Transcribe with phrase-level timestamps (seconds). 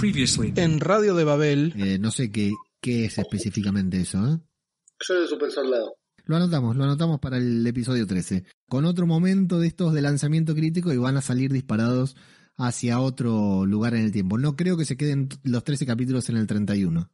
[0.00, 0.52] Previously.
[0.56, 1.72] En Radio de Babel.
[1.76, 4.38] Eh, no sé qué, qué es específicamente eso, ¿eh?
[5.00, 5.96] Soy de Super Soldado.
[6.24, 8.44] Lo anotamos, lo anotamos para el episodio 13.
[8.68, 12.16] Con otro momento de estos de lanzamiento crítico y van a salir disparados
[12.56, 14.38] hacia otro lugar en el tiempo.
[14.38, 17.10] No creo que se queden los 13 capítulos en el 31.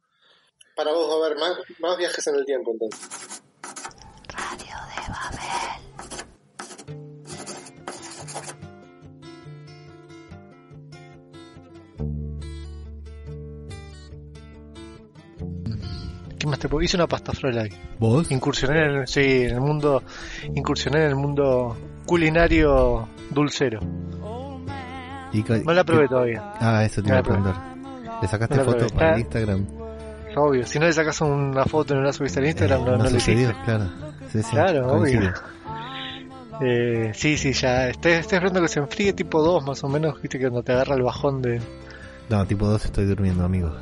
[0.75, 3.41] Para vos va a haber más, más viajes en el tiempo entonces.
[4.29, 5.42] Radio de Babel.
[16.43, 16.83] ¿Qué más te puedo?
[16.83, 17.69] Hice una pasta frola ahí.
[17.99, 18.29] ¿Vos?
[18.29, 20.03] Incursioné en el, sí, en el mundo,
[20.53, 23.79] incursioné en el mundo culinario dulcero.
[25.31, 26.53] Y No la probé ¿qué- todavía.
[26.59, 27.55] Ah, eso te No iba a preguntar.
[28.21, 29.65] ¿Le sacaste No foto para Instagram?
[30.35, 30.65] Obvio.
[30.65, 33.03] Si no le sacas una foto y no la subiste al Instagram, Eh, no, no,
[33.05, 33.63] lo sucedió, hiciste.
[33.63, 33.85] claro.
[34.29, 35.19] Sí, sí, Claro, coincide.
[35.29, 35.33] obvio.
[36.61, 37.87] Eh, sí, sí, ya.
[37.87, 40.21] Estoy, estoy esperando que se enfríe tipo 2 más o menos.
[40.21, 41.61] Viste que cuando te agarra el bajón de.
[42.29, 43.73] No, tipo 2 estoy durmiendo, amigo.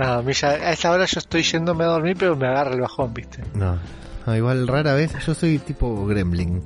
[0.00, 0.52] No, a mí ya.
[0.52, 3.42] A esa hora yo estoy yéndome a dormir, pero me agarra el bajón, viste.
[3.52, 3.78] No.
[4.26, 6.62] No, igual rara vez, yo soy tipo gremlin.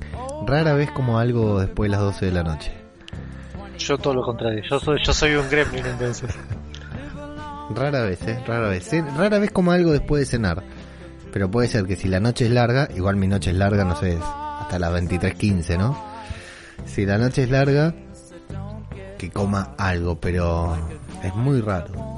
[0.47, 2.71] Rara vez como algo después de las 12 de la noche.
[3.77, 4.63] Yo todo lo contrario.
[4.69, 6.33] Yo soy, yo soy un gremlin entonces.
[7.75, 8.89] Rara vez, eh, rara vez.
[9.17, 10.63] Rara vez como algo después de cenar.
[11.33, 13.97] Pero puede ser que si la noche es larga, igual mi noche es larga, no
[13.97, 14.17] sé,
[14.61, 16.01] hasta las 23.15, ¿no?
[16.85, 17.93] Si la noche es larga,
[19.17, 20.77] que coma algo, pero
[21.21, 22.14] es muy raro.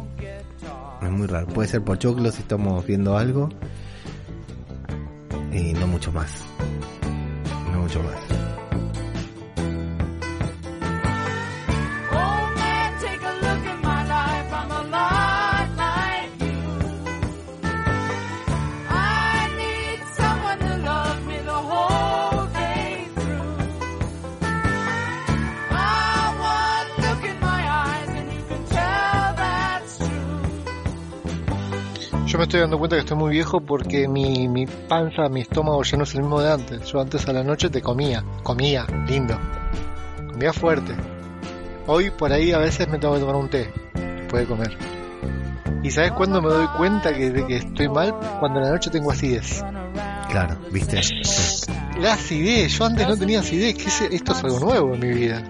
[1.01, 1.47] Es muy raro.
[1.47, 3.49] Puede ser por choclo si estamos viendo algo.
[5.51, 6.43] Y no mucho más.
[7.71, 8.56] No mucho más.
[32.37, 35.81] Yo me estoy dando cuenta que estoy muy viejo porque mi, mi panza, mi estómago
[35.81, 36.85] ya no es el mismo de antes.
[36.85, 39.35] Yo antes a la noche te comía, comía, lindo.
[40.33, 40.93] Comía fuerte.
[41.87, 44.77] Hoy por ahí a veces me tengo que tomar un té después de comer.
[45.81, 48.13] ¿Y sabes cuándo me doy cuenta que, de que estoy mal?
[48.39, 49.65] Cuando a la noche tengo acidez.
[50.29, 51.01] Claro, ¿viste?
[51.99, 55.07] La acidez, yo antes no tenía acidez, que es- esto es algo nuevo en mi
[55.11, 55.41] vida.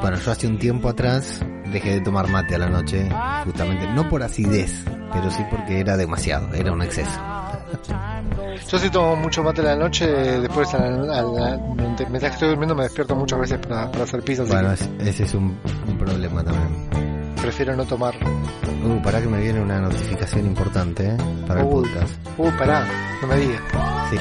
[0.00, 1.40] Bueno, yo hace un tiempo atrás
[1.72, 3.08] dejé de tomar mate a la noche,
[3.44, 7.10] justamente, no por acidez, pero sí porque era demasiado, era un exceso.
[8.70, 12.26] Yo sí tomo mucho mate a la noche, después a la- a la- mientras que
[12.26, 15.58] estoy durmiendo me despierto muchas veces para, para hacer así Bueno, es- ese es un,
[15.86, 16.88] un problema también.
[17.40, 18.14] prefiero no tomar.
[18.84, 21.16] Uh, pará que me viene una notificación importante, ¿eh?
[21.46, 21.72] Para el Uy.
[21.88, 22.14] podcast.
[22.36, 22.86] Uh, pará,
[23.22, 23.60] no me digas.
[24.10, 24.16] Sí.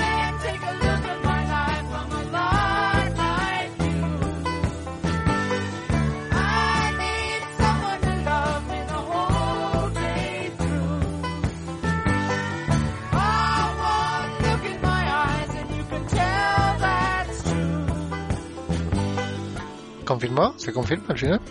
[20.18, 20.58] ¿Confirmó?
[20.58, 21.42] ¿Se confirma al final?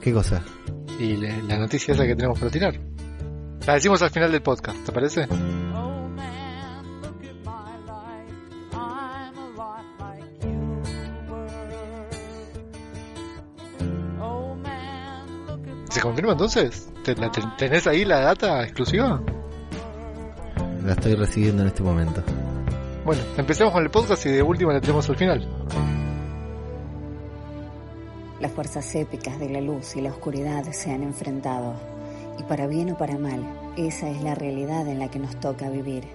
[0.00, 0.42] ¿Qué cosa?
[0.98, 2.80] Y le- la noticia esa que tenemos para tirar.
[3.66, 5.28] La decimos al final del podcast, ¿te parece?
[15.90, 16.88] ¿Se confirma entonces?
[17.04, 19.20] ¿Te- la- te- ¿Tenés ahí la data exclusiva?
[20.84, 22.22] La estoy recibiendo en este momento.
[23.04, 25.46] Bueno, empecemos con el podcast y de última le tenemos al final.
[28.42, 31.74] Las fuerzas épicas de la luz y la oscuridad se han enfrentado.
[32.40, 33.40] Y para bien o para mal,
[33.76, 36.08] esa es la realidad en la que nos toca vivir.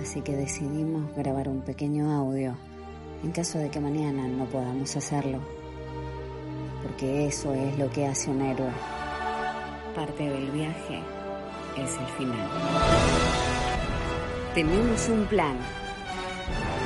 [0.00, 2.56] Así que decidimos grabar un pequeño audio
[3.22, 5.40] en caso de que mañana no podamos hacerlo.
[6.82, 8.72] Porque eso es lo que hace un héroe.
[9.94, 11.00] Parte del viaje
[11.76, 12.48] es el final.
[14.54, 15.58] Tenemos un plan.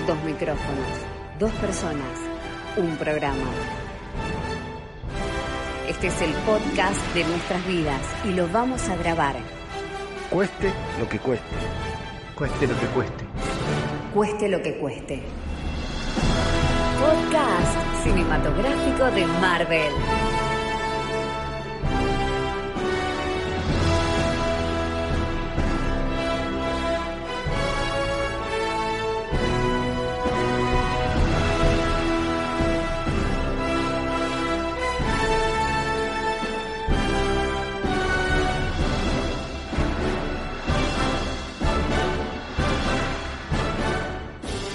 [0.09, 0.89] Dos micrófonos,
[1.39, 2.24] dos personas,
[2.77, 3.51] un programa.
[5.89, 9.37] Este es el podcast de nuestras vidas y lo vamos a grabar.
[10.31, 11.45] Cueste lo que cueste.
[12.35, 13.25] Cueste lo que cueste.
[14.13, 15.23] Cueste lo que cueste.
[16.99, 19.93] Podcast cinematográfico de Marvel.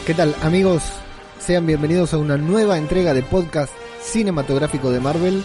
[0.09, 0.81] ¿Qué tal amigos?
[1.37, 3.71] Sean bienvenidos a una nueva entrega de podcast
[4.01, 5.43] cinematográfico de Marvel,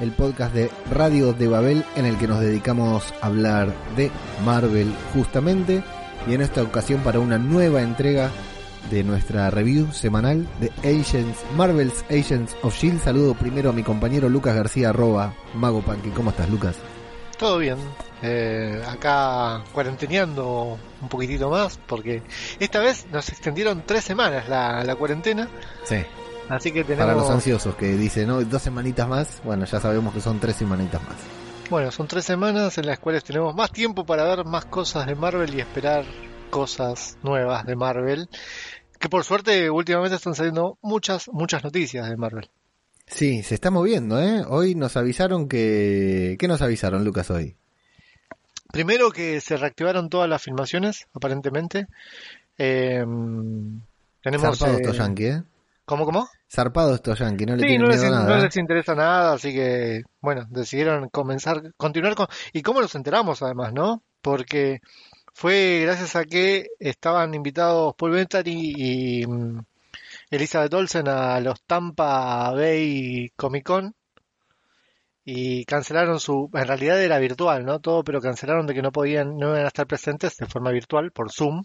[0.00, 4.10] el podcast de Radio de Babel en el que nos dedicamos a hablar de
[4.44, 5.82] Marvel justamente
[6.28, 8.30] y en esta ocasión para una nueva entrega
[8.90, 13.02] de nuestra review semanal de Agents, Marvel's Agents of Shield.
[13.02, 16.10] Saludo primero a mi compañero Lucas García arroba Mago Panqui.
[16.10, 16.76] ¿Cómo estás, Lucas?
[17.38, 17.76] Todo bien.
[18.22, 22.22] Eh, acá cuarenteneando un poquitito más porque
[22.58, 25.48] esta vez nos extendieron tres semanas la, la cuarentena.
[25.84, 26.02] Sí.
[26.48, 27.06] Así que tenemos...
[27.06, 28.42] Para los ansiosos que dicen, ¿no?
[28.42, 29.42] Dos semanitas más.
[29.44, 31.16] Bueno, ya sabemos que son tres semanitas más.
[31.68, 35.16] Bueno, son tres semanas en las cuales tenemos más tiempo para ver más cosas de
[35.16, 36.04] Marvel y esperar
[36.50, 38.28] cosas nuevas de Marvel.
[38.98, 42.48] Que por suerte últimamente están saliendo muchas, muchas noticias de Marvel.
[43.06, 44.44] Sí, se está moviendo, ¿eh?
[44.48, 46.36] Hoy nos avisaron que...
[46.38, 47.56] ¿Qué nos avisaron, Lucas, hoy?
[48.72, 51.86] Primero que se reactivaron todas las filmaciones, aparentemente.
[52.58, 53.04] Eh,
[54.22, 54.58] tenemos...
[54.58, 55.42] Zarpado eh, estos yankees, ¿eh?
[55.84, 56.28] ¿Cómo, cómo?
[56.52, 58.02] Zarpado estos yankees, no le Sí, no les.
[58.02, 58.10] ¿eh?
[58.42, 62.26] les interesa nada, así que, bueno, decidieron comenzar, continuar con...
[62.52, 64.02] ¿Y cómo nos enteramos además, no?
[64.20, 64.80] Porque
[65.32, 69.60] fue gracias a que estaban invitados Paul Bettany y mm,
[70.30, 73.94] Elizabeth Olsen a los Tampa Bay Comic Con
[75.24, 76.50] y cancelaron su...
[76.52, 77.80] En realidad era virtual, ¿no?
[77.80, 81.10] Todo, pero cancelaron de que no podían, no iban a estar presentes de forma virtual,
[81.12, 81.64] por Zoom,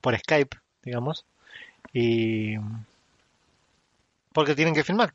[0.00, 1.26] por Skype, digamos.
[1.92, 2.54] Y...
[4.32, 5.14] Porque tienen que filmar.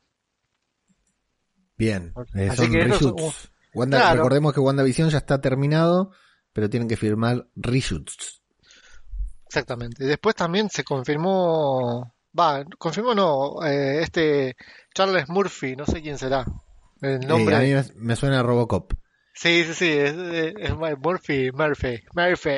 [1.78, 3.22] Bien, eh, Así son que reshoots.
[3.24, 3.32] un-
[3.74, 4.16] Wanda- Claro.
[4.18, 6.12] Recordemos que WandaVision ya está terminado,
[6.54, 8.42] pero tienen que firmar reshoots.
[9.46, 10.04] Exactamente.
[10.04, 14.56] Y después también se confirmó, va, confirmó no, eh, este
[14.94, 16.46] Charles Murphy, no sé quién será.
[17.02, 17.56] El nombre.
[17.56, 18.92] A mí me- suena a Robocop.
[19.34, 22.50] Sí, sí, sí, es, es- es Murphy, Murphy, Murphy.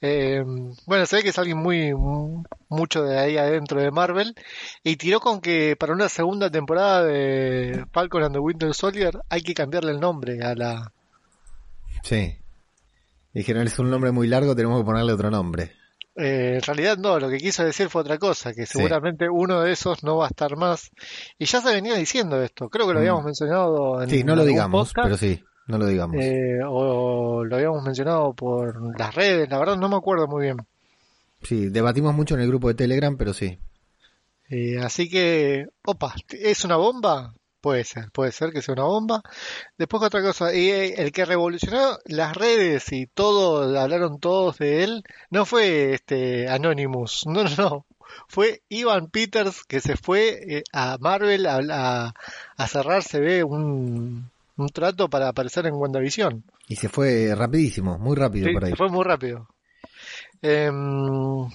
[0.00, 0.42] Eh,
[0.86, 4.34] bueno, se ve que es alguien muy, mu- mucho de ahí adentro de Marvel
[4.82, 9.42] y tiró con que para una segunda temporada de Falcon and the Winter Soldier hay
[9.42, 10.92] que cambiarle el nombre a la,
[12.02, 12.36] Sí.
[13.32, 15.72] Dijeron, es un nombre muy largo, tenemos que ponerle otro nombre.
[16.20, 19.70] Eh, en realidad no, lo que quiso decir fue otra cosa, que seguramente uno de
[19.72, 20.90] esos no va a estar más.
[21.38, 23.02] Y ya se venía diciendo esto, creo que lo Mm.
[23.02, 26.16] habíamos mencionado en Sí, no lo digamos, podcast, pero sí, no lo digamos.
[26.20, 30.56] eh, o lo habíamos mencionado por las redes, la verdad no me acuerdo muy bien.
[31.42, 33.58] Sí, debatimos mucho en el grupo de Telegram, pero sí.
[34.50, 37.32] Eh, así que, opa, ¿es una bomba?
[37.60, 39.20] Puede ser, puede ser que sea una bomba.
[39.76, 44.84] Después otra cosa, y eh, el que revolucionó las redes y todo, hablaron todos de
[44.84, 47.86] él, no fue este Anonymous, no, no, no.
[48.28, 52.14] Fue Ivan Peters que se fue eh, a Marvel a, a-
[52.56, 56.44] a cerrar, se ve, un, un trato para aparecer en WandaVision.
[56.68, 58.70] Y se fue rapidísimo, muy rápido Sí, por ahí.
[58.70, 59.48] se fue muy rápido.
[60.42, 61.48] Em,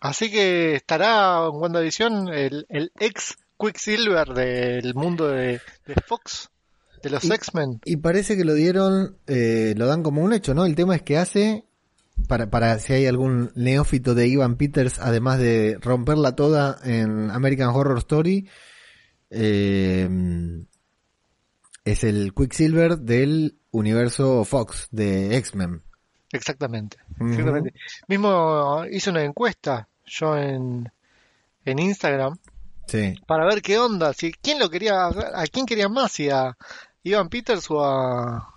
[0.00, 6.50] así que estará en WandaVision el, el ex Quicksilver del mundo de, de Fox,
[7.02, 7.80] de los X-Men.
[7.84, 10.64] Y parece que lo dieron, eh, lo dan como un hecho, ¿no?
[10.64, 11.64] El tema es que hace,
[12.28, 17.70] para, para si hay algún neófito de Ivan Peters, además de romperla toda en American
[17.70, 18.48] Horror Story,
[19.30, 20.08] eh,
[21.84, 25.82] es el Quicksilver del universo Fox de X-Men.
[26.30, 27.72] Exactamente, exactamente.
[28.06, 30.90] Mismo hice una encuesta yo en,
[31.64, 32.38] en Instagram
[32.88, 36.56] Sí, para ver qué onda, si quién lo quería, a quién quería más, si a
[37.02, 38.54] Ivan Peters o a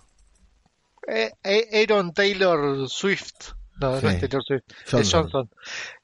[1.06, 3.52] eh, eh, Aaron Taylor Swift.
[3.80, 4.04] No, Sí.
[4.06, 4.62] no es Taylor Swift,
[5.00, 5.50] es Johnson.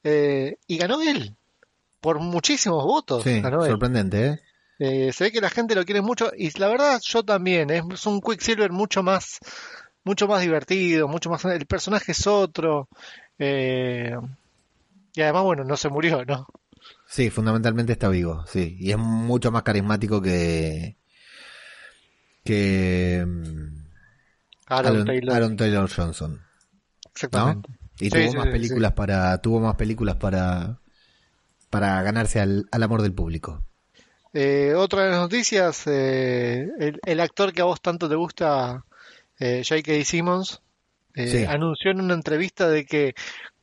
[0.04, 1.36] Eh, y ganó él,
[2.00, 3.24] por muchísimos votos.
[3.24, 3.70] Sí, ganó él.
[3.70, 4.40] sorprendente, ¿eh?
[4.80, 7.70] Eh, se ve que la gente lo quiere mucho y la verdad yo también.
[7.70, 9.38] Es un Quicksilver mucho más,
[10.04, 11.44] mucho más divertido, mucho más.
[11.46, 12.88] El personaje es otro.
[13.38, 14.14] eh,
[15.14, 16.46] y además, bueno, no se murió, ¿no?
[17.10, 18.76] Sí, fundamentalmente está vivo, sí.
[18.78, 20.96] Y es mucho más carismático que...
[22.44, 23.24] que...
[23.26, 23.86] mm,
[24.66, 25.34] Aaron, Aaron, Taylor.
[25.34, 26.34] Aaron Taylor Johnson.
[26.34, 26.40] ¿no?
[27.10, 27.70] exactamente.
[28.00, 30.78] Y Sí, tuvo sí, más películas para tuvo más películas para
[31.70, 33.64] para ganarse al, al amor del público.
[34.32, 38.84] Eh, otra de las noticias, eh, el, el actor que a vos tanto te gusta,
[39.38, 40.04] eh, J.K.
[40.04, 40.62] Simmons,
[41.14, 41.44] eh, Sí.
[41.44, 43.14] anunció en una entrevista de que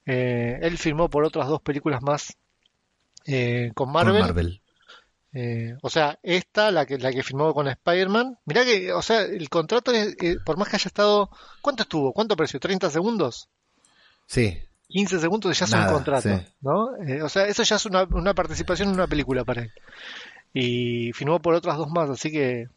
[0.06, 2.36] eh, él firmó por otras dos películas más
[3.26, 4.14] eh, con Marvel.
[4.14, 4.62] Con Marvel.
[5.34, 8.38] Eh, o sea, esta, la que, la que firmó con Spider-Man.
[8.46, 11.30] Mirá que, o sea, el contrato, es- eh, por más que haya estado.
[11.62, 12.14] ¿Cuánto estuvo?
[12.14, 12.60] ¿Cuánto precio?
[12.60, 13.50] ¿30 segundos?
[14.28, 16.46] Sí, 15 segundos ya es Nada, un contrato, sí.
[16.62, 16.96] ¿no?
[17.06, 19.72] Eh, o sea, eso ya es una, una participación en una película para él.
[20.54, 22.70] Y firmó por otras dos más, así que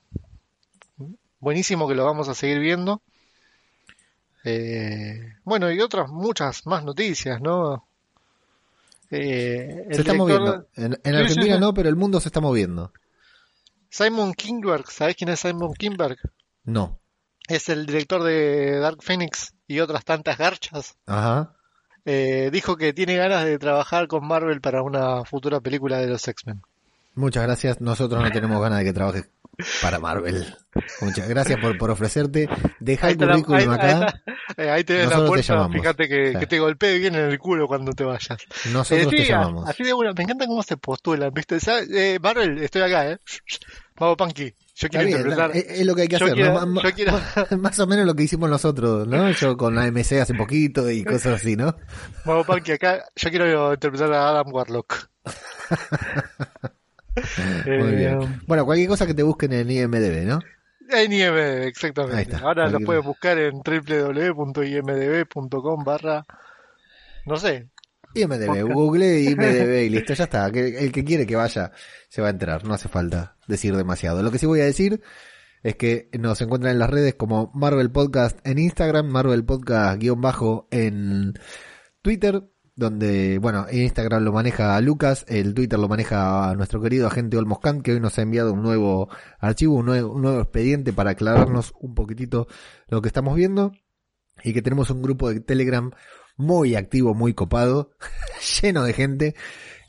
[1.38, 3.00] buenísimo que lo vamos a seguir viendo.
[4.44, 7.86] Eh, bueno, y otras muchas más noticias, ¿no?
[9.10, 10.66] Eh, el se está director- moviendo.
[10.76, 12.92] En, en Argentina no, pero el mundo se está moviendo.
[13.90, 16.18] Simon Kingberg, ¿sabés quién es Simon Kingberg?
[16.64, 17.00] No.
[17.48, 20.96] Es el director de Dark Phoenix y otras tantas garchas.
[21.06, 21.54] Ajá.
[22.04, 26.26] Eh, dijo que tiene ganas de trabajar con Marvel para una futura película de los
[26.28, 26.60] X-Men.
[27.14, 27.80] Muchas gracias.
[27.80, 29.30] Nosotros no tenemos ganas de que trabajes
[29.82, 30.54] para Marvel.
[31.00, 32.48] Muchas gracias por, por ofrecerte.
[32.80, 34.22] Deja Ahí el te la- currículum ahí- ahí acá.
[34.48, 34.62] está.
[34.62, 35.76] Eh, ahí tenés la Nosotros te puerta, llamamos.
[35.76, 36.38] fíjate que, Sí.
[36.38, 38.38] que te golpee bien en el culo cuando te vayas.
[38.72, 39.68] Nosotros Eh, te sí, llamamos.
[39.68, 41.58] Así de una, me encanta cómo se postulan, ¿viste?
[41.92, 43.18] Eh, Marvel, estoy acá, ¿eh?
[43.96, 44.54] Vamos, Punky.
[44.76, 45.50] Yo quiero bien, interpretar.
[45.56, 46.80] es, es lo que hay que Yo hacer, quiero- ¿no?
[46.82, 47.20] Yo quiero-
[47.58, 49.28] Más o menos lo que hicimos nosotros, ¿no?
[49.32, 51.74] Yo con AMC hace poquito y cosas así, ¿no?
[52.24, 53.04] Vamos, Punky, acá.
[53.16, 55.08] Yo quiero interpretar a Adam Warlock.
[57.66, 58.42] Muy Eh, bien.
[58.46, 60.40] Bueno, cualquier cosa que te busquen en IMDB, ¿no?
[60.90, 62.36] En IMDb, exactamente.
[62.36, 63.60] Ahora lo puedes buscar en
[64.58, 66.24] www.imdb.com barra...
[67.26, 67.68] No sé.
[68.14, 68.72] IMDB.
[68.72, 70.46] Google IMDB y listo, ya está.
[70.46, 71.72] El que quiere que vaya
[72.08, 74.22] se va a enterar, no hace falta decir demasiado.
[74.22, 75.02] Lo que sí voy a decir
[75.62, 80.20] es que nos encuentran en las redes como Marvel Podcast en Instagram, Marvel Podcast guion
[80.22, 81.34] bajo en
[82.00, 82.44] Twitter,
[82.78, 87.82] donde, bueno, en Instagram lo maneja Lucas, el Twitter lo maneja nuestro querido agente Olmoscan,
[87.82, 89.08] que hoy nos ha enviado un nuevo
[89.40, 92.46] archivo, un nuevo, un nuevo expediente para aclararnos un poquitito
[92.86, 93.72] lo que estamos viendo,
[94.44, 95.90] y que tenemos un grupo de Telegram
[96.36, 97.90] muy activo, muy copado,
[98.62, 99.34] lleno de gente,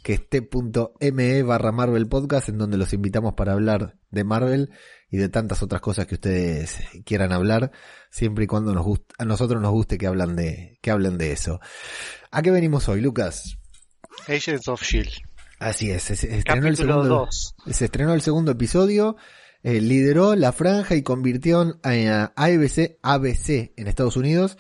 [0.01, 4.71] que es t.me barra Marvel Podcast, en donde los invitamos para hablar de Marvel
[5.11, 7.71] y de tantas otras cosas que ustedes quieran hablar,
[8.11, 11.31] siempre y cuando nos gust- a nosotros nos guste que hablan de, que hablen de
[11.31, 11.59] eso.
[12.31, 13.57] ¿A qué venimos hoy, Lucas?
[14.27, 15.11] Agents of S.H.I.E.L.D.
[15.59, 17.55] Así es, se, se estrenó el segundo, 2.
[17.71, 19.17] se estrenó el segundo episodio,
[19.61, 24.57] eh, lideró la franja y convirtió a ABC, ABC en Estados Unidos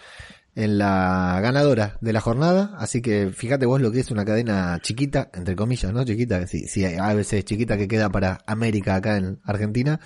[0.55, 2.75] en la ganadora de la jornada.
[2.77, 6.03] Así que fíjate vos lo que es una cadena chiquita, entre comillas, ¿no?
[6.03, 10.01] Chiquita, si, si ABC es chiquita que queda para América acá en Argentina.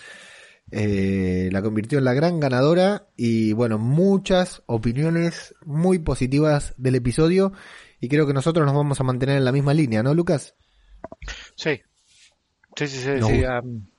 [0.72, 7.53] Eh, la convirtió en la gran ganadora y bueno, muchas opiniones muy positivas del episodio
[8.00, 10.55] y creo que nosotros nos vamos a mantener en la misma línea, ¿no, Lucas?
[11.55, 11.82] Sí.
[12.75, 13.43] Sí, sí, sí.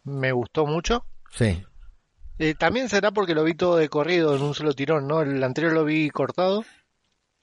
[0.04, 1.04] Me gustó mucho.
[1.30, 1.62] Sí.
[2.38, 5.22] Eh, también será porque lo vi todo de corrido en un solo tirón, ¿no?
[5.22, 6.64] El anterior lo vi cortado.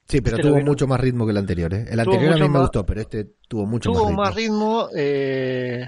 [0.08, 1.86] Sí, pero Este tuvo mucho más ritmo que el anterior, ¿eh?
[1.88, 4.34] El Tuvo anterior a mí me más- gustó, pero este tuvo mucho Tuvo más más
[4.34, 4.88] ritmo.
[4.88, 4.88] ritmo.
[4.94, 5.86] eh,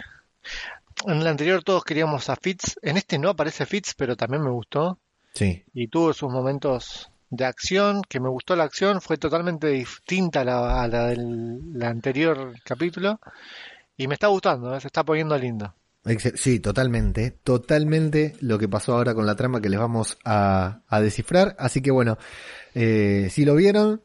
[1.07, 2.77] en el anterior todos queríamos a Fitz.
[2.83, 4.99] En este no aparece Fitz, pero también me gustó.
[5.35, 9.01] Sí, Y tuvo sus momentos de acción, que me gustó la acción.
[9.01, 13.21] Fue totalmente distinta a la, a la del la anterior capítulo.
[13.97, 14.81] Y me está gustando, ¿eh?
[14.81, 15.75] se está poniendo lindo.
[16.35, 21.01] Sí, totalmente, totalmente lo que pasó ahora con la trama que les vamos a, a
[21.01, 21.57] descifrar.
[21.59, 22.19] Así que bueno,
[22.75, 24.03] eh, si lo vieron,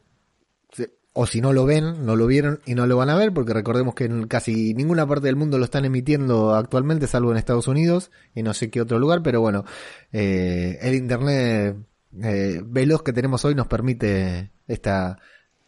[1.22, 3.52] o si no lo ven, no lo vieron y no lo van a ver, porque
[3.52, 7.68] recordemos que en casi ninguna parte del mundo lo están emitiendo actualmente, salvo en Estados
[7.68, 9.66] Unidos y no sé qué otro lugar, pero bueno,
[10.12, 11.76] eh, el internet
[12.22, 15.18] eh, veloz que tenemos hoy nos permite esta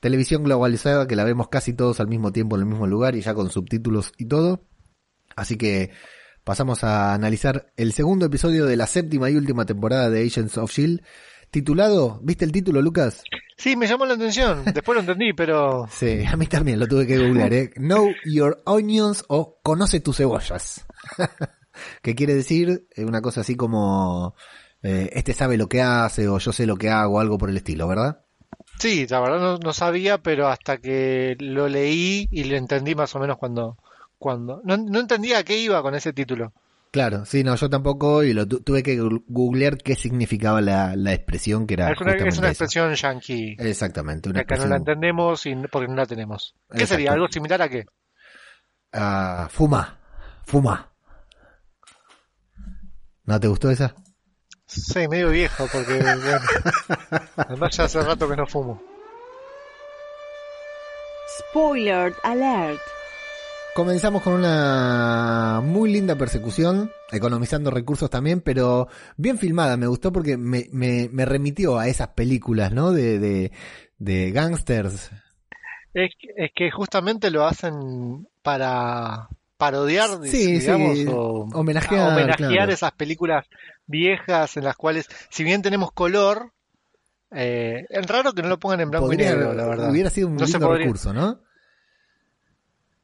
[0.00, 3.20] televisión globalizada que la vemos casi todos al mismo tiempo en el mismo lugar y
[3.20, 4.64] ya con subtítulos y todo.
[5.36, 5.90] Así que
[6.44, 10.72] pasamos a analizar el segundo episodio de la séptima y última temporada de Agents of
[10.72, 11.02] Shield,
[11.50, 13.22] titulado, ¿viste el título, Lucas?
[13.62, 14.64] Sí, me llamó la atención.
[14.64, 17.70] Después lo entendí, pero Sí, a mí también lo tuve que googlear, ¿eh?
[17.76, 20.84] Know your onions o conoce tus cebollas.
[22.02, 24.34] que quiere decir eh, una cosa así como,
[24.82, 27.56] eh, este sabe lo que hace o yo sé lo que hago, algo por el
[27.56, 28.24] estilo, ¿verdad?
[28.80, 33.14] sí, la verdad no, no sabía, pero hasta que lo leí y lo entendí más
[33.14, 33.76] o menos cuando...
[34.18, 36.52] cuando no, no entendía a qué iba con ese título.
[36.92, 41.14] Claro, sí, no, yo tampoco y lo tu- tuve que googlear qué significaba la, la
[41.14, 43.56] expresión que era es, una, es una expresión yankee.
[43.58, 46.54] Exactamente, una Acá no la entendemos y, porque no la tenemos.
[46.70, 47.12] ¿Qué sería?
[47.12, 47.86] ¿Algo similar a qué?
[48.92, 49.98] Ah, fuma,
[50.44, 50.92] fuma.
[53.24, 53.94] ¿No te gustó esa?
[54.66, 56.40] Sí, medio viejo, porque bueno,
[57.38, 58.82] además ya hace rato que no fumo.
[61.38, 62.80] Spoiler alert.
[63.74, 69.78] Comenzamos con una muy linda persecución, economizando recursos también, pero bien filmada.
[69.78, 72.92] Me gustó porque me, me, me remitió a esas películas, ¿no?
[72.92, 73.50] De, de,
[73.96, 75.10] de gangsters.
[75.94, 82.36] Es, que- es que justamente lo hacen para parodiar, Sí, digamos, sí, o homenajear, homenajear
[82.50, 82.72] claro.
[82.72, 83.46] esas películas
[83.86, 86.52] viejas en las cuales, si bien tenemos color,
[87.30, 89.90] eh, es raro que no lo pongan en blanco Podría- y negro, la verdad.
[89.90, 91.40] Hubiera sido un No lindo recurso, ¿no?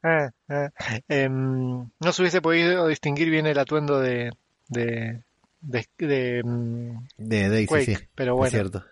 [0.02, 0.70] Eh, eh,
[1.08, 4.30] em, no se hubiese podido distinguir bien el atuendo de,
[4.68, 5.22] de,
[5.60, 6.42] de, de,
[7.16, 8.04] De Daisy, Quake, sí.
[8.14, 8.50] pero Es bueno.
[8.50, 8.84] cierto.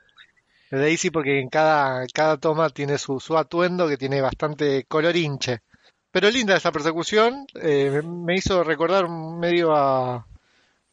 [0.70, 5.16] de Daisy porque en cada, cada toma tiene su, su atuendo que tiene bastante color
[5.16, 5.60] hinche.
[6.10, 10.26] Pero linda esa persecución, eh, me, me hizo recordar medio a...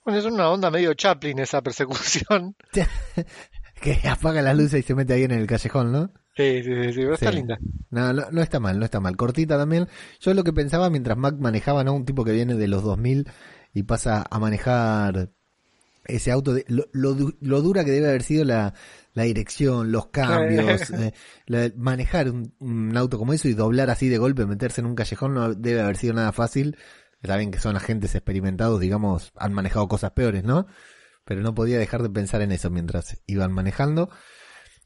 [0.03, 2.55] Bueno, es una onda medio Chaplin esa persecución.
[3.81, 6.11] que apaga las luces y se mete ahí en el callejón, ¿no?
[6.35, 7.37] Sí, sí, sí, sí, pero está Sí.
[7.37, 7.59] linda.
[7.91, 9.15] No, no, no está mal, no está mal.
[9.15, 9.87] Cortita también.
[10.19, 11.93] Yo lo que pensaba mientras Mac manejaba, ¿no?
[11.93, 13.27] Un tipo que viene de los 2000
[13.73, 15.29] y pasa a manejar
[16.05, 18.73] ese auto, de- lo, lo, lo dura que debe haber sido la,
[19.13, 21.13] la dirección, los cambios, eh,
[21.45, 24.95] la- manejar un, un auto como eso y doblar así de golpe, meterse en un
[24.95, 26.77] callejón no debe haber sido nada fácil.
[27.21, 30.65] Está bien que son agentes experimentados, digamos, han manejado cosas peores, ¿no?
[31.25, 34.09] Pero no podía dejar de pensar en eso mientras iban manejando.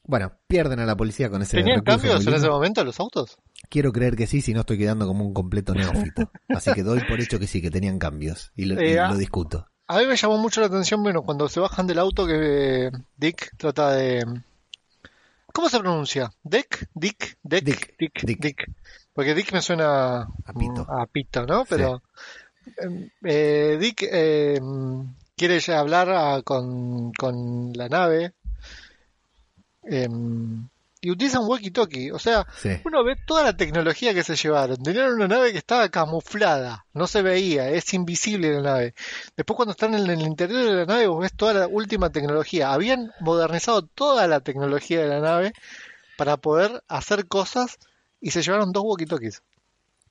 [0.08, 3.38] Bueno, pierden a la policía con ese ¿Tenían cambios en ese momento los autos?
[3.70, 6.32] Quiero creer que sí, si no estoy quedando como un completo neófito.
[6.48, 8.52] Así que doy por hecho que sí, que tenían cambios.
[8.56, 9.68] Y lo, Eh, lo discuto.
[9.88, 12.92] A mí me llamó mucho la atención, bueno, cuando se bajan del auto que eh,
[13.18, 14.24] Dick trata de...
[15.54, 16.30] ¿Cómo se pronuncia?
[16.44, 16.88] ¿Dick?
[16.94, 17.38] ¿Dick?
[17.44, 17.64] ¿Dick?
[17.64, 18.22] Dick, Dick.
[18.24, 18.40] Dick.
[18.40, 18.72] Dick.
[19.14, 20.86] Porque Dick me suena A pito.
[20.90, 21.66] a pito, ¿no?
[21.68, 22.02] Pero
[22.66, 24.60] eh, eh, Dick eh,
[25.36, 28.34] quiere ya hablar a- con, con la nave
[29.90, 30.08] eh,
[31.00, 32.12] y utilizan walkie-talkie.
[32.12, 32.70] O sea, Sí.
[32.84, 34.78] uno ve toda la tecnología que se llevaron.
[34.82, 38.94] Tenían una nave que estaba camuflada, no se veía, es invisible la nave.
[39.36, 42.72] Después cuando están en el interior de la nave vos ves toda la última tecnología.
[42.74, 45.54] Habían modernizado toda la tecnología de la nave
[46.18, 47.78] para poder hacer cosas
[48.20, 49.42] y se llevaron dos walkie-talkies.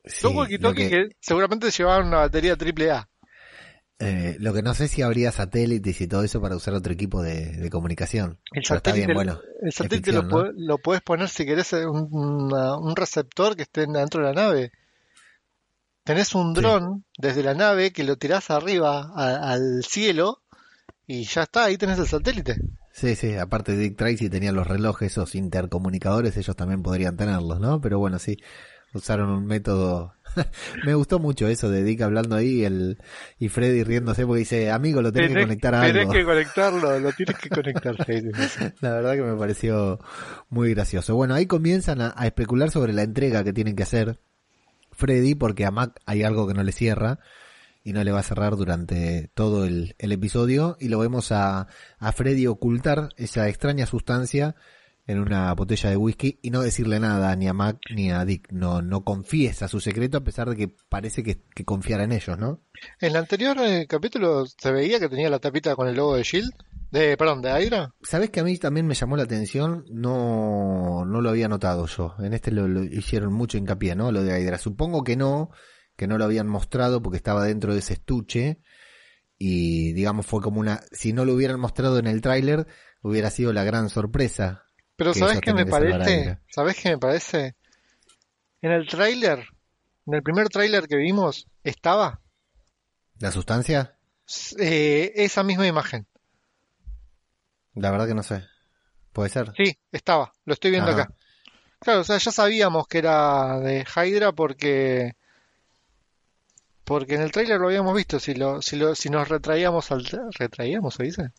[0.05, 1.17] Sí, dos walkie-talkies que, que...
[1.21, 3.09] seguramente llevaban una batería AAA.
[3.99, 7.23] Eh, lo que no sé si habría satélites y todo eso para usar otro equipo
[7.23, 8.39] de, de comunicación.
[8.53, 9.41] El Pero está satélite, bien, bueno.
[9.63, 10.53] el satélite ficción, lo, ¿no?
[10.55, 14.73] lo puedes poner si querés un, una- un receptor que esté dentro de la nave.
[16.05, 16.61] Tenés un Sí.
[16.61, 20.43] dron desde la nave que lo tirás arriba a- al cielo
[21.07, 22.57] y ya está, ahí tenés el satélite.
[22.93, 27.61] Sí, sí, aparte de Dick Tracy tenía los relojes, esos intercomunicadores, ellos también podrían tenerlos,
[27.61, 27.81] ¿no?
[27.81, 28.37] Pero bueno, sí,
[28.95, 30.15] usaron un método.
[30.85, 32.99] Me gustó mucho eso de Dick hablando ahí el,
[33.39, 36.13] y Freddy riéndose porque dice, amigo, lo tenés, que conectar a tenés algo.
[36.13, 37.97] que conectarlo, lo tienes que conectar.
[38.81, 39.99] La verdad que me pareció
[40.49, 41.15] muy gracioso.
[41.15, 44.19] Bueno, ahí comienzan a, a especular sobre la entrega que tienen que hacer
[44.93, 47.19] Freddy porque a Mac hay algo que no le cierra
[47.85, 51.69] y no le va a cerrar durante todo el, el episodio y lo vemos a,
[51.99, 54.57] a Freddy ocultar esa extraña sustancia
[55.07, 58.51] en una botella de whisky y no decirle nada ni a Mac ni a Dick.
[58.51, 62.37] No, no confiesa su secreto a pesar de que parece que, que confiara en ellos,
[62.39, 62.61] ¿no?
[63.01, 66.25] En el anterior eh, capítulo se veía que tenía la tapita con el logo de
[66.25, 66.53] Shield,
[66.91, 67.95] de, perdón, de Hydra.
[68.03, 72.15] Sabes que a mí también me llamó la atención, no, no lo había notado yo.
[72.19, 74.11] En este lo, lo hicieron mucho hincapié, ¿no?
[74.11, 74.59] Lo de Hydra.
[74.59, 75.51] Supongo que no,
[75.97, 78.61] que no lo habían mostrado porque estaba dentro de ese estuche.
[79.39, 82.67] Y digamos fue como una, si no lo hubieran mostrado en el tráiler,
[83.03, 84.66] hubiera sido la gran sorpresa.
[84.97, 86.39] Pero que ¿sabes qué me parece?
[86.49, 87.55] ¿Sabes qué me parece?
[88.63, 89.47] En el tráiler,
[90.07, 92.21] en el primer tráiler que vimos, estaba
[93.19, 93.95] ¿La sustancia?
[94.59, 96.07] eh, esa misma imagen.
[97.75, 98.45] La verdad que no sé.
[99.13, 99.53] Puede ser.
[99.57, 101.03] Sí, estaba, lo estoy viendo Ajá.
[101.03, 101.13] acá.
[101.79, 105.13] Claro, o sea, ya sabíamos que era de Hydra porque
[106.85, 110.05] porque en el tráiler lo habíamos visto, si lo si lo si nos retraíamos al
[110.39, 111.33] retraíamos, se dice,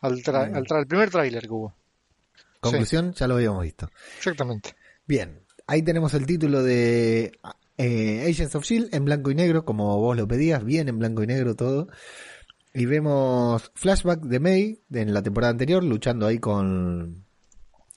[0.00, 0.56] al tra- Mm.
[0.56, 1.74] al tra- al primer tráiler que hubo.
[2.70, 3.88] Conclusión, ya lo habíamos visto.
[4.18, 4.74] Exactamente.
[5.06, 7.32] Bien, ahí tenemos el título de
[7.78, 11.22] eh, Agents of Shield en blanco y negro, como vos lo pedías, bien en blanco
[11.22, 11.88] y negro todo.
[12.72, 17.24] Y vemos flashback de May de en la temporada anterior, luchando ahí con,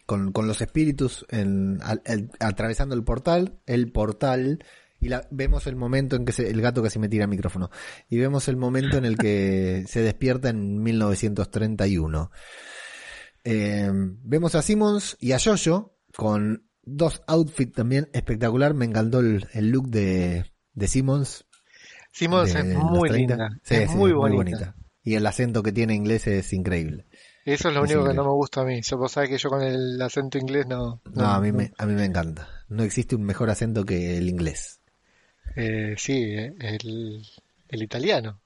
[0.05, 4.63] con, con los espíritus en, al- el- atravesando el portal, el portal,
[4.99, 7.71] y la, vemos el momento en que se, el gato casi me tira el micrófono,
[8.09, 12.31] y vemos el momento en el que se despierta en 1931.
[13.49, 18.73] Eh, vemos a Simmons y a Jojo con dos outfits también espectacular.
[18.73, 21.45] Me encantó el, el look de, de Simmons.
[22.11, 23.35] Simons de es muy 30.
[23.35, 24.75] linda, Sí, es sí, muy bonita.
[25.01, 27.05] Y el acento que tiene inglés es increíble.
[27.45, 28.81] Eso es lo Es único que no me gusta a mí.
[28.81, 31.01] Yo, vos sabés que yo con el acento inglés no.
[31.13, 32.49] No, a mí me, a mí me encanta.
[32.67, 34.81] No existe un mejor acento que el inglés.
[35.55, 37.25] Eh, sí, eh, el,
[37.69, 38.41] el italiano.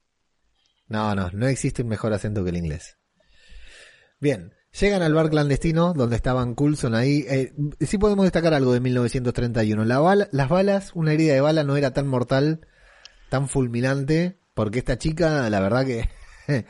[0.89, 2.97] No, no, no existe un mejor acento que el inglés.
[4.19, 7.25] Bien, llegan al bar clandestino donde estaban Coulson ahí.
[7.29, 9.85] Eh, sí podemos destacar algo de 1931.
[9.85, 12.61] La bala, las balas, una herida de bala no era tan mortal,
[13.29, 16.09] tan fulminante, porque esta chica, la verdad que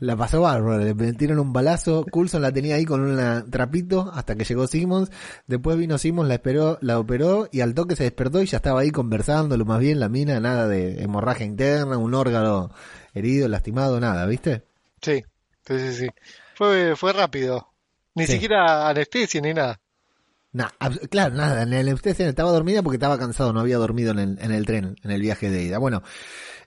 [0.00, 0.82] la pasó bárbaro.
[0.82, 2.04] Le metieron un balazo.
[2.10, 5.10] Coulson la tenía ahí con un trapito hasta que llegó Simmons.
[5.46, 8.80] Después vino Simmons, la esperó, la operó y al toque se despertó y ya estaba
[8.80, 12.70] ahí conversando, lo más bien la mina, nada de hemorragia interna, un órgano
[13.14, 14.64] herido, lastimado, nada, ¿viste?
[15.00, 15.22] Sí,
[15.66, 16.08] sí, sí, sí.
[16.62, 17.68] Fue, fue rápido.
[18.14, 18.34] Ni Sí.
[18.34, 19.80] siquiera anestesia ni nada.
[20.52, 20.68] Nah,
[21.10, 24.38] claro, nada, en el, usted estaba dormida porque estaba cansado, no había dormido en el,
[24.40, 25.78] en el tren, en el viaje de ida.
[25.78, 26.02] Bueno,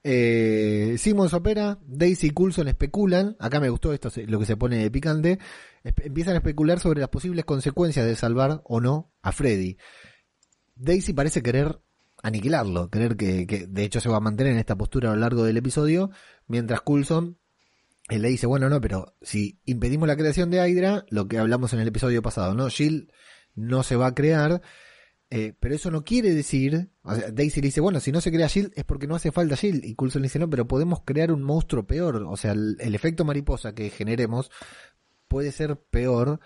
[0.04, 4.90] eh, Simmons opera, Daisy y Coulson especulan, acá me gustó esto, lo que se pone
[4.90, 5.40] picante,
[5.84, 9.78] empiezan a especular sobre las posibles consecuencias de salvar o no a Freddy.
[10.76, 11.80] Daisy parece querer
[12.22, 15.22] aniquilarlo, querer que, que de hecho se va a mantener en esta postura a lo
[15.22, 16.10] largo del episodio,
[16.48, 17.38] mientras Coulson
[18.10, 21.74] él le dice, bueno, no, pero si impedimos la creación de Hydra, lo que hablamos
[21.74, 22.70] en el episodio pasado, ¿no?
[22.70, 23.12] Shield
[23.56, 24.62] no se va a crear,
[25.30, 28.32] eh, pero eso no quiere decir, o sea, Daisy le dice, bueno, si no se
[28.32, 31.02] crea Shield es porque no hace falta Shield, y Coulson le dice, no, pero podemos
[31.04, 34.52] crear un monstruo peor, o sea, el, el efecto mariposa que generemos
[35.28, 36.40] puede ser peor,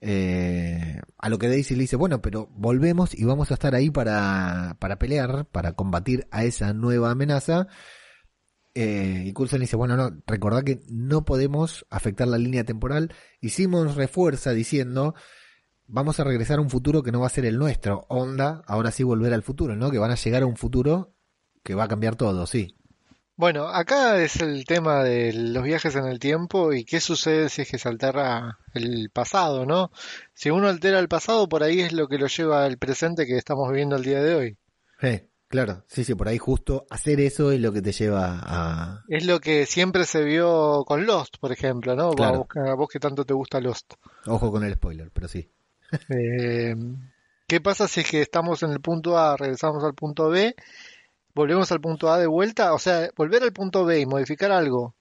[0.00, 3.90] eh, a lo que Daisy le dice, bueno, pero volvemos y vamos a estar ahí
[3.90, 7.68] para, para pelear, para combatir a esa nueva amenaza,
[8.78, 13.10] eh, y Coulson dice, bueno, no, recordad que no podemos afectar la línea temporal.
[13.40, 15.14] Y Simmons refuerza diciendo,
[15.86, 18.04] vamos a regresar a un futuro que no va a ser el nuestro.
[18.10, 19.90] Onda, ahora sí volver al futuro, ¿no?
[19.90, 21.14] Que van a llegar a un futuro
[21.64, 22.76] que va a cambiar todo, sí.
[23.34, 27.62] Bueno, acá es el tema de los viajes en el tiempo y qué sucede si
[27.62, 29.90] es que se altera el pasado, ¿no?
[30.34, 33.38] Si uno altera el pasado, por ahí es lo que lo lleva al presente que
[33.38, 34.58] estamos viviendo el día de hoy.
[35.00, 39.04] Eh, claro, sí, sí, por ahí justo hacer eso es lo que te lleva a...
[39.08, 42.10] Es lo que siempre se vio con Lost, por ejemplo, ¿no?
[42.12, 42.34] Claro.
[42.34, 43.94] A vos, a vos que tanto te gusta Lost.
[44.26, 45.48] Ojo con el spoiler, pero sí.
[46.10, 46.74] Eh,
[47.46, 50.54] ¿qué pasa si es que estamos en el punto A, regresamos al punto B,
[51.34, 52.74] volvemos al punto A de vuelta?
[52.74, 54.94] O sea, volver al punto B y modificar algo,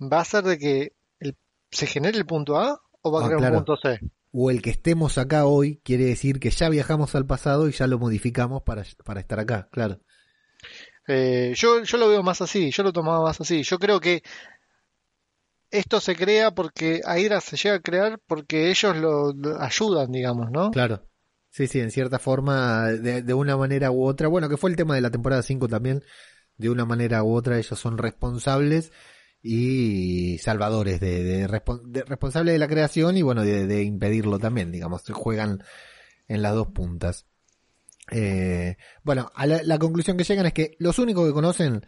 [0.00, 1.36] ¿va a hacer de que el-
[1.70, 3.58] se genere el punto A o va a Ah, crear claro.
[3.58, 3.98] un punto C?
[4.36, 7.86] O el que estemos acá hoy quiere decir que ya viajamos al pasado y ya
[7.86, 10.00] lo modificamos para, para estar acá, claro.
[11.06, 13.62] Eh, yo, yo lo veo más así, yo lo tomaba más así.
[13.62, 14.24] Yo creo que
[15.70, 20.50] esto se crea porque Aira se llega a crear porque ellos lo, lo ayudan, digamos,
[20.50, 20.72] ¿no?
[20.72, 21.06] Claro.
[21.50, 24.74] Sí, sí, en cierta forma, de, de una manera u otra, bueno, que fue el
[24.74, 26.02] tema de la temporada 5 también,
[26.56, 28.90] de una manera u otra ellos son responsables
[29.46, 34.72] y salvadores de, de, de- responsables de la creación y bueno, de, de impedirlo también,
[34.72, 35.62] digamos, juegan
[36.28, 37.26] en las dos puntas.
[38.10, 41.86] Eh, bueno, a la, la conclusión que llegan es que los únicos que conocen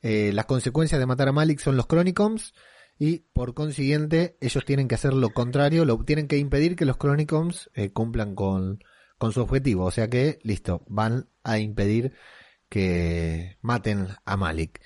[0.00, 2.54] eh, las consecuencias de matar a Malik son los Chronicons
[2.98, 6.96] y por consiguiente ellos tienen que hacer lo contrario, lo tienen que impedir que los
[6.98, 8.82] Chronicons eh, cumplan con,
[9.18, 12.14] con su objetivo, o sea que listo, van a impedir
[12.70, 14.80] que maten a Malik.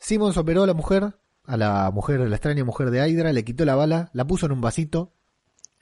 [0.00, 3.44] Simmons operó a la mujer, a la mujer, a la extraña mujer de Hydra, le
[3.44, 5.14] quitó la bala, la puso en un vasito,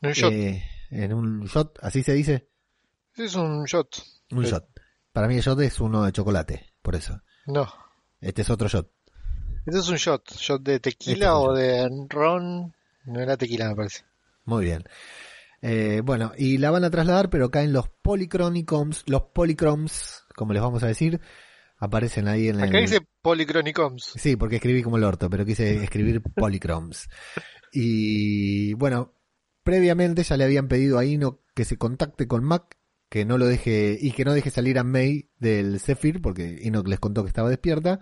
[0.02, 0.32] Un shot.
[0.32, 2.48] eh, en un shot, así se dice,
[3.16, 4.02] es un shot.
[4.32, 4.50] un Sí.
[4.50, 4.66] shot.
[5.12, 7.20] Para mí el shot es uno de chocolate, por eso.
[7.46, 7.72] No.
[8.20, 8.90] Este es otro shot.
[9.66, 10.30] Este es un shot.
[10.32, 12.74] Shot de Este tequila un o de ron.
[13.04, 14.04] No era tequila, me parece.
[14.44, 14.84] Muy bien.
[15.60, 20.62] Eh, bueno, y la van a trasladar, pero caen los polychronicons, los polychroms, como les
[20.62, 21.20] vamos a decir,
[21.78, 22.84] aparecen ahí en Acá el...
[22.84, 24.12] dice Polychronicons.
[24.16, 27.08] Sí, porque escribí como el orto, pero quise escribir polychroms.
[27.72, 29.14] Y bueno,
[29.62, 32.76] previamente ya le habían pedido a Ino que se contacte con Mac,
[33.08, 36.86] que no lo deje, y que no deje salir a May del Zephyr, porque Enoch
[36.86, 38.00] les contó que estaba despierta.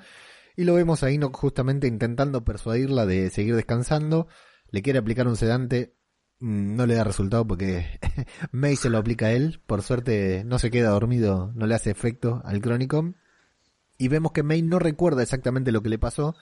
[0.56, 4.26] Y lo vemos a Enoch justamente intentando persuadirla de seguir descansando.
[4.70, 5.94] Le quiere aplicar un sedante,
[6.40, 8.00] mm, no le da resultado porque
[8.52, 9.60] May se lo aplica a él.
[9.66, 13.16] Por suerte no se queda dormido, no le hace efecto al Chronicon.
[13.98, 16.34] Y vemos que May no recuerda exactamente lo que le pasó,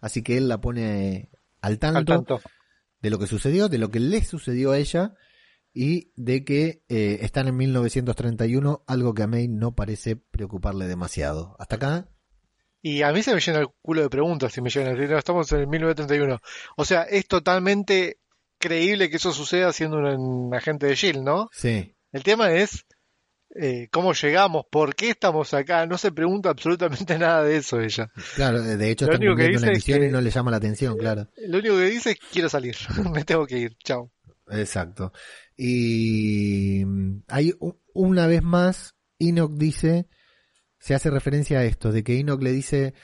[0.00, 2.40] así que él la pone al tanto, Al tanto.
[3.00, 5.14] de lo que sucedió, de lo que le sucedió a ella
[5.72, 11.56] y de que eh, están en 1931, algo que a May no parece preocuparle demasiado.
[11.58, 12.08] Hasta acá,
[12.82, 15.10] Y a mí se me llena el culo de preguntas si me llegan a decir,
[15.10, 16.40] no, estamos en el 1931.
[16.76, 18.18] O sea, es totalmente
[18.58, 20.06] creíble que eso suceda siendo un,
[20.48, 21.48] un agente de Shield, ¿no?
[21.52, 22.84] sí, El tema es
[23.54, 25.86] eh, cómo llegamos, por qué estamos acá.
[25.86, 28.10] No se pregunta absolutamente nada de eso ella.
[28.36, 30.50] claro, de hecho Lo están único que una es misión que- y no le llama
[30.50, 31.28] la atención, claro.
[31.46, 32.76] Lo único que dice es quiero salir,
[33.12, 34.10] me tengo que ir, chao.
[34.50, 35.12] Exacto.
[35.56, 37.52] Y mm, hay
[37.94, 40.06] una vez más, Enoch dice,
[40.78, 42.94] se hace referencia a esto, de que Enoch le dice,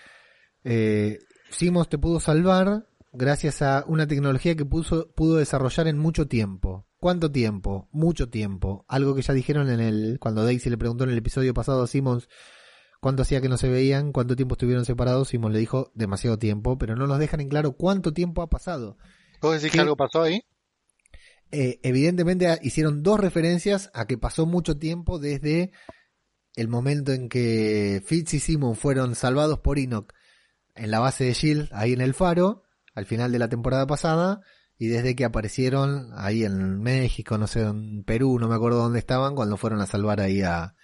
[0.64, 1.18] eh,
[1.50, 6.86] Simos te pudo salvar gracias a una tecnología que puso, pudo desarrollar en mucho tiempo.
[7.04, 7.86] ¿Cuánto tiempo?
[7.92, 8.86] Mucho tiempo.
[8.88, 11.86] Algo que ya dijeron en el, cuando Daisy le preguntó en el episodio pasado a
[11.86, 12.30] Simmons
[13.02, 16.78] cuánto hacía que no se veían, cuánto tiempo estuvieron separados, Simmons le dijo demasiado tiempo,
[16.78, 18.96] pero no nos dejan en claro cuánto tiempo ha pasado.
[19.42, 20.46] ¿Vos decís que algo pasó ahí?
[21.50, 25.72] Eh, evidentemente a- hicieron dos referencias a que pasó mucho tiempo desde
[26.56, 30.10] el momento en que Fitz y Simon fueron salvados por Enoch
[30.74, 32.62] en la base de Shield, ahí en el faro,
[32.94, 34.40] al final de la temporada pasada,
[34.78, 38.98] y desde que aparecieron ahí en México, no sé, en Perú, no me acuerdo dónde
[38.98, 40.74] estaban, cuando fueron a salvar ahí a,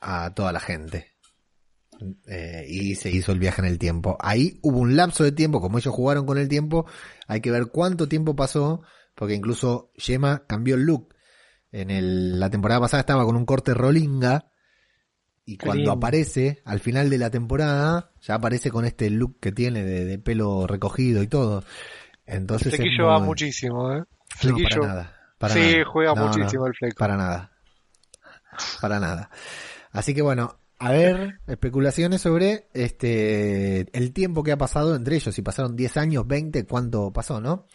[0.00, 1.08] a toda la gente.
[2.26, 4.16] Eh, y se hizo el viaje en el tiempo.
[4.20, 6.86] Ahí hubo un lapso de tiempo, como ellos jugaron con el tiempo,
[7.26, 8.82] hay que ver cuánto tiempo pasó,
[9.14, 11.14] porque incluso Yema cambió el look.
[11.72, 14.46] En el- la temporada pasada estaba con un corte rolinga,
[15.44, 15.92] y Qué cuando lindo.
[15.92, 20.18] aparece, al final de la temporada, ya aparece con este look que tiene de, de
[20.18, 21.64] pelo recogido y todo.
[22.30, 23.98] Entonces El flequillo va muchísimo, ¿eh?
[23.98, 24.68] no, Flequillo.
[24.82, 25.16] para nada.
[25.38, 25.84] Para sí, nada.
[25.86, 26.96] juega No, muchísimo no, el fleco.
[26.98, 27.52] Para nada.
[28.80, 29.30] Para nada.
[29.92, 35.34] Así que bueno, a ver, especulaciones sobre este el tiempo que ha pasado entre ellos.
[35.34, 37.66] Si pasaron 10 años, 20, ¿cuánto pasó, no?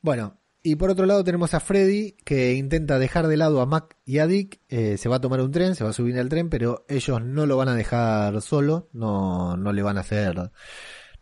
[0.00, 3.96] Bueno, y por otro lado tenemos a Freddy que intenta dejar de lado a Mac
[4.04, 4.60] y a Dick.
[4.68, 7.22] eh, se va a tomar un tren, se va a subir al tren, pero ellos
[7.22, 10.50] no lo van a dejar solo, no, no le van a hacer,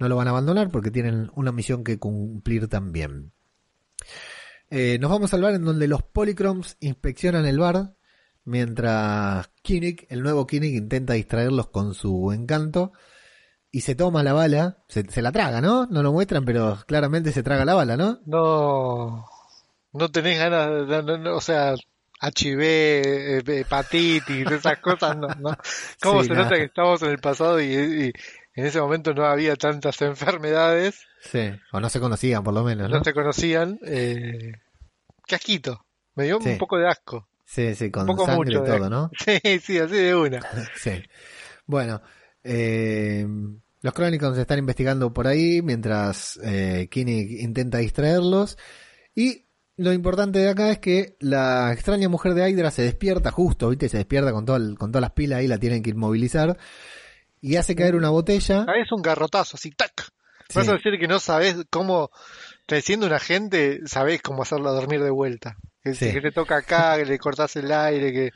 [0.00, 3.32] no lo van a abandonar porque tienen una misión que cumplir también.
[4.70, 7.94] Eh, nos vamos al bar en donde los Polychromes inspeccionan el bar,
[8.44, 12.92] mientras Kinnick, el nuevo Kinnick, intenta distraerlos con su encanto
[13.72, 15.86] y se toma la bala, se, se la traga, ¿no?
[15.86, 18.18] No lo muestran, pero claramente se traga la bala, ¿no?
[18.26, 19.26] No,
[19.92, 21.74] no tenés ganas, de- no, no, o sea,
[22.22, 25.56] HIV, eh, hepatitis, esas cosas, no, no.
[26.02, 26.44] ¿Cómo Sí, se nada.
[26.44, 28.12] nota que estamos en el pasado y, y
[28.54, 32.88] en ese momento no había tantas enfermedades, Sí, o no se conocían por lo menos,
[32.90, 32.98] ¿no?
[32.98, 33.78] no se conocían?
[33.86, 34.52] Eh,
[35.26, 35.84] qué asquito,
[36.14, 36.50] me dio Sí.
[36.50, 39.10] un poco de asco, Sí, sí, con un poco sangre mucho y de todo, ¿no?
[39.18, 40.40] Sí, sí, así de una.
[40.76, 41.02] Sí.
[41.66, 42.00] Bueno,
[42.44, 43.26] eh,
[43.82, 48.56] los Chronicles están investigando por ahí mientras eh, Kinnick intenta distraerlos.
[49.14, 53.68] Y lo importante de acá es que la extraña mujer de Hydra se despierta justo,
[53.70, 53.88] ¿viste?
[53.88, 56.58] Se despierta con, todo el- con todas las pilas ahí, la tienen que inmovilizar.
[57.40, 58.66] Y hace caer una botella.
[58.82, 60.08] Es un garrotazo, así, tac.
[60.54, 62.10] Vas a decir que no sabes cómo,
[62.82, 65.56] siendo un agente, sabés cómo hacerlo dormir de vuelta.
[65.82, 66.12] Que, Sí.
[66.12, 68.30] que te toca acá, que le cortás el aire, que...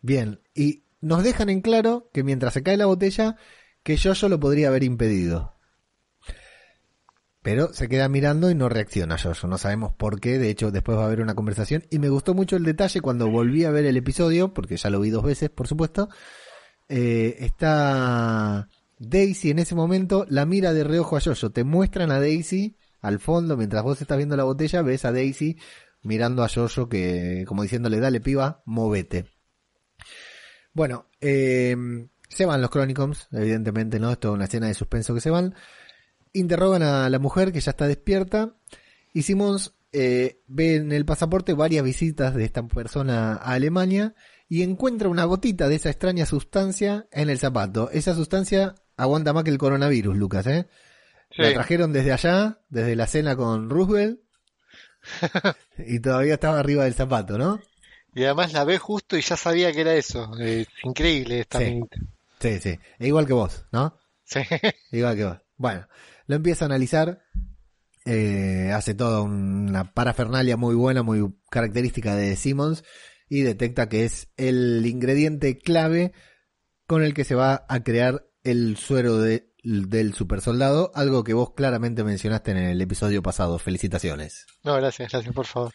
[0.00, 3.36] Bien, y nos dejan en claro que mientras se cae la botella,
[3.82, 5.56] que Jojo lo podría haber impedido.
[7.42, 9.46] Pero se queda mirando y no reacciona Jojo.
[9.46, 10.38] No sabemos por qué.
[10.38, 11.84] De hecho, después va a haber una conversación.
[11.90, 15.00] Y me gustó mucho el detalle cuando volví a ver el episodio, porque ya lo
[15.00, 16.08] vi dos veces, por supuesto.
[16.88, 21.50] Eh, está Daisy en ese momento, la mira de reojo a Jojo.
[21.50, 25.58] Te muestran a Daisy al fondo, mientras vos estás viendo la botella, ves a Daisy
[26.02, 29.26] mirando a Jojo que, como diciéndole, dale piba, movete.
[30.72, 31.76] Bueno, eh,
[32.28, 34.12] se van los Chronicons, evidentemente, ¿no?
[34.12, 35.54] Esto es una escena de suspenso que se van.
[36.32, 38.54] Interrogan a la mujer que ya está despierta.
[39.12, 44.14] Y Simmons eh, ve en el pasaporte varias visitas de esta persona a Alemania
[44.48, 47.90] y encuentra una gotita de esa extraña sustancia en el zapato.
[47.90, 50.66] Esa sustancia aguanta más que el coronavirus, Lucas, ¿eh?
[51.30, 51.42] Sí.
[51.42, 54.20] La trajeron desde allá, desde la cena con Roosevelt.
[55.78, 57.60] y todavía estaba arriba del zapato, ¿no?
[58.14, 60.30] Y además la ves justo y ya sabía que era eso.
[60.40, 61.80] Eh, Es increíble esta Sí.
[62.40, 62.78] Sí, sí.
[62.98, 63.98] E igual que vos, ¿no?
[64.24, 64.40] Sí.
[64.92, 65.38] Igual que vos.
[65.56, 65.86] Bueno,
[66.26, 67.22] lo empieza a analizar.
[68.04, 72.84] eh, hace toda una parafernalia muy buena, muy característica de Simmons.
[73.28, 76.12] Y detecta que es el ingrediente clave
[76.86, 80.90] con el que se va a crear el suero de- del super soldado.
[80.94, 83.58] Algo que vos claramente mencionaste en el episodio pasado.
[83.58, 84.46] Felicitaciones.
[84.64, 85.72] No, gracias, gracias, por favor.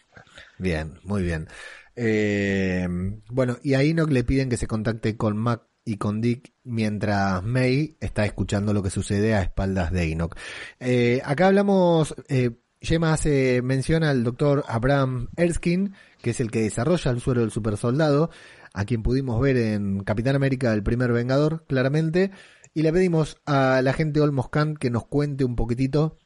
[0.58, 1.46] Bien, muy bien.
[1.94, 2.88] Eh,
[3.30, 7.42] bueno, y a Enoch le piden que se contacte con Mac y con Dick mientras
[7.44, 10.34] May está escuchando lo que sucede a espaldas de Enoch.
[10.80, 12.50] Eh, acá hablamos, eh,
[12.84, 15.92] Gemma hace mención al doctor Abraham Erskine,
[16.22, 18.30] que es el que desarrolla el suero del super soldado,
[18.72, 22.30] a quien pudimos ver en Capitán América, el primer Vengador, claramente,
[22.74, 26.18] y le pedimos a la gente Olmos Khan que nos cuente un poquitito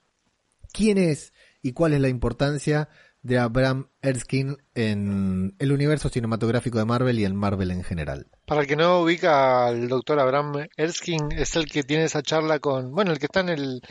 [0.73, 2.89] quién es y cuál es la importancia
[3.23, 8.27] de Abraham Erskine en el universo cinematográfico de Marvel y en Marvel en general.
[8.47, 12.59] Para el que no ubica al doctor Abraham Erskine, es el que tiene esa charla
[12.59, 13.83] con, bueno, el que está el,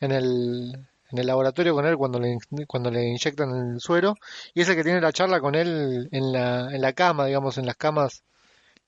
[0.00, 4.14] en el, en el laboratorio con él cuando le, cuando le inyectan el suero,
[4.54, 7.58] y es el que tiene la charla con él en la, en la cama, digamos,
[7.58, 8.24] en las camas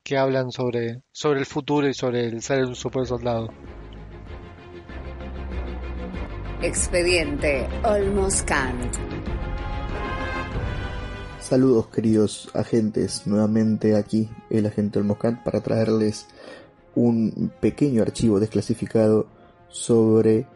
[0.03, 3.49] que hablan sobre, sobre el futuro y sobre el ser un super soldado.
[6.63, 8.97] Expediente Olmos Kant.
[11.41, 16.27] Saludos queridos agentes, nuevamente aquí el agente Olmoscan para traerles
[16.95, 19.29] un pequeño archivo desclasificado
[19.69, 20.47] sobre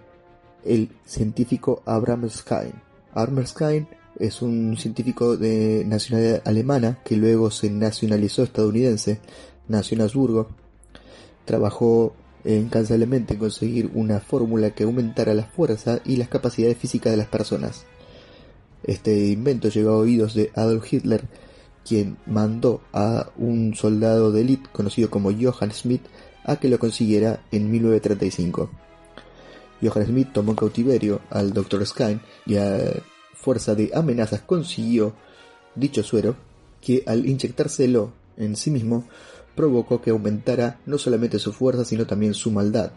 [0.65, 2.73] el científico Abraham Skyn.
[3.15, 9.21] Abraham Skyn es un científico de nacionalidad alemana que luego se nacionalizó estadounidense,
[9.69, 10.49] nació en Habsburgo,
[11.45, 17.17] trabajó incansablemente en conseguir una fórmula que aumentara la fuerza y las capacidades físicas de
[17.17, 17.85] las personas.
[18.85, 21.23] Este invento llegó a oídos de Adolf Hitler,
[21.87, 26.03] quien mandó a un soldado de élite conocido como Johann Schmidt
[26.45, 28.71] a que lo consiguiera en 1935.
[29.83, 31.85] Johann Schmidt tomó cautiverio al Dr.
[31.87, 33.03] Skyn y a
[33.35, 35.15] fuerza de amenazas consiguió
[35.75, 36.37] dicho suero
[36.81, 39.05] que al inyectárselo en sí mismo
[39.55, 42.93] provocó que aumentara no solamente su fuerza sino también su maldad.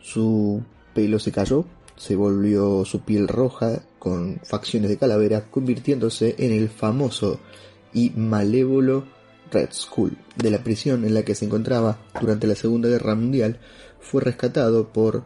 [0.00, 0.62] Su
[0.94, 1.64] pelo se cayó,
[1.96, 7.38] se volvió su piel roja con facciones de calavera, convirtiéndose en el famoso
[7.92, 9.04] y malévolo
[9.52, 10.16] Red Skull.
[10.36, 13.60] De la prisión en la que se encontraba durante la Segunda Guerra Mundial,
[14.00, 15.24] fue rescatado por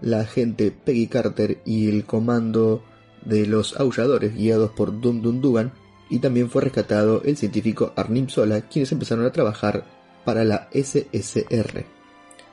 [0.00, 2.82] la agente Peggy Carter y el comando
[3.24, 5.72] de los aulladores guiados por Dum Dum Dugan,
[6.08, 9.84] y también fue rescatado el científico Arnim Sola, quienes empezaron a trabajar
[10.24, 11.84] para la SSR.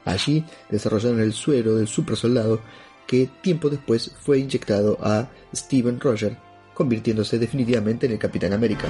[0.05, 2.59] Allí desarrollaron el suero del supersoldado
[3.07, 6.37] que tiempo después fue inyectado a Steven Roger,
[6.73, 8.87] convirtiéndose definitivamente en el Capitán América.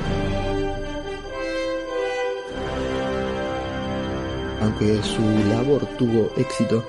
[4.61, 6.85] Aunque su labor tuvo éxito,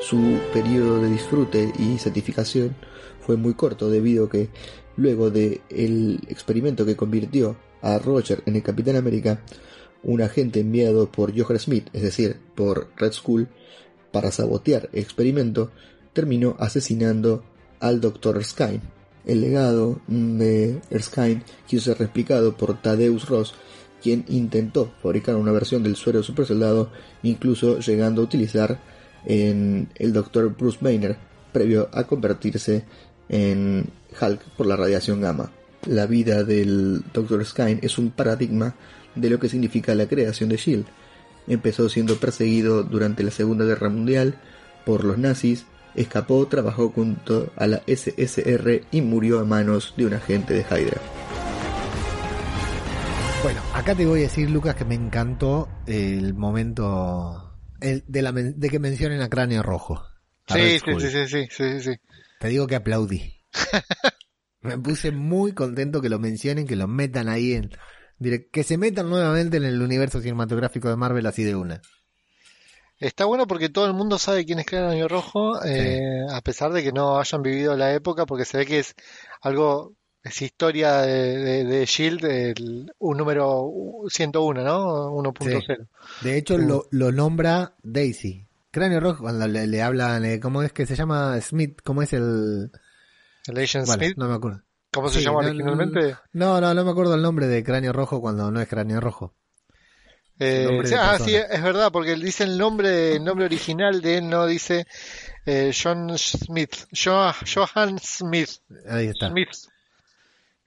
[0.00, 2.76] su periodo de disfrute y certificación
[3.20, 4.48] fue muy corto debido a que
[4.96, 9.40] luego de el experimento que convirtió a Roger en el Capitán América,
[10.02, 13.48] un agente enviado por Johann Smith, es decir, por Red Skull,
[14.12, 15.70] para sabotear el experimento,
[16.12, 17.44] terminó asesinando
[17.80, 18.36] al Dr.
[18.36, 18.80] Erskine.
[19.26, 23.54] El legado de Erskine quiso ser replicado por Thaddeus Ross,
[24.02, 26.90] quien intentó fabricar una versión del suero supersoldado,
[27.22, 28.80] incluso llegando a utilizar
[29.24, 30.54] en el Dr.
[30.56, 31.16] Bruce Banner,
[31.52, 32.84] previo a convertirse
[33.28, 35.50] en Hulk por la radiación gamma.
[35.86, 37.44] La vida del Dr.
[37.44, 38.74] Skine es un paradigma
[39.14, 40.84] de lo que significa la creación de SHIELD.
[41.46, 44.38] Empezó siendo perseguido durante la Segunda Guerra Mundial
[44.84, 50.14] por los nazis, escapó, trabajó junto a la SSR y murió a manos de un
[50.14, 51.00] agente de Hydra.
[53.42, 57.47] Bueno, acá te voy a decir, Lucas, que me encantó el momento
[57.80, 60.02] el- de, la men- de que mencionen a Cráneo Rojo.
[60.48, 61.90] a Sí, sí, sí, sí, sí, sí, sí.
[62.40, 63.42] Te digo que aplaudí.
[64.60, 67.70] me puse muy contento que lo mencionen, que lo metan ahí en...
[68.52, 71.80] Que se metan nuevamente en el universo cinematográfico de Marvel así de una.
[72.98, 76.00] Está bueno porque todo el mundo sabe quién es Cráneo Rojo, eh,
[76.32, 78.94] a pesar de que no hayan vivido la época, porque se ve que es
[79.40, 79.94] algo,
[80.28, 83.70] es historia de, de, de Shield, el, un número
[84.08, 85.10] 101, ¿no?
[85.12, 85.86] 1.0.
[86.22, 88.46] De hecho, lo, lo nombra Daisy.
[88.70, 91.80] Cráneo Rojo, cuando le, le hablan, eh, ¿cómo es que se llama Smith?
[91.84, 92.70] ¿Cómo es el...?
[93.46, 94.62] El Agent Bueno, Smith, no me acuerdo.
[94.92, 96.16] ¿cómo se Sí, llama no, originalmente?
[96.32, 99.34] No, no, no me acuerdo el nombre de Cráneo Rojo cuando no es Cráneo Rojo.
[100.40, 101.18] Eh, sí, ah, persona.
[101.18, 104.86] sí, es verdad, porque él dice el nombre, el nombre original de él no dice
[105.46, 108.50] eh, John Smith, Jo- Johann Smith,
[108.88, 109.30] Ahí está.
[109.30, 109.48] Smith.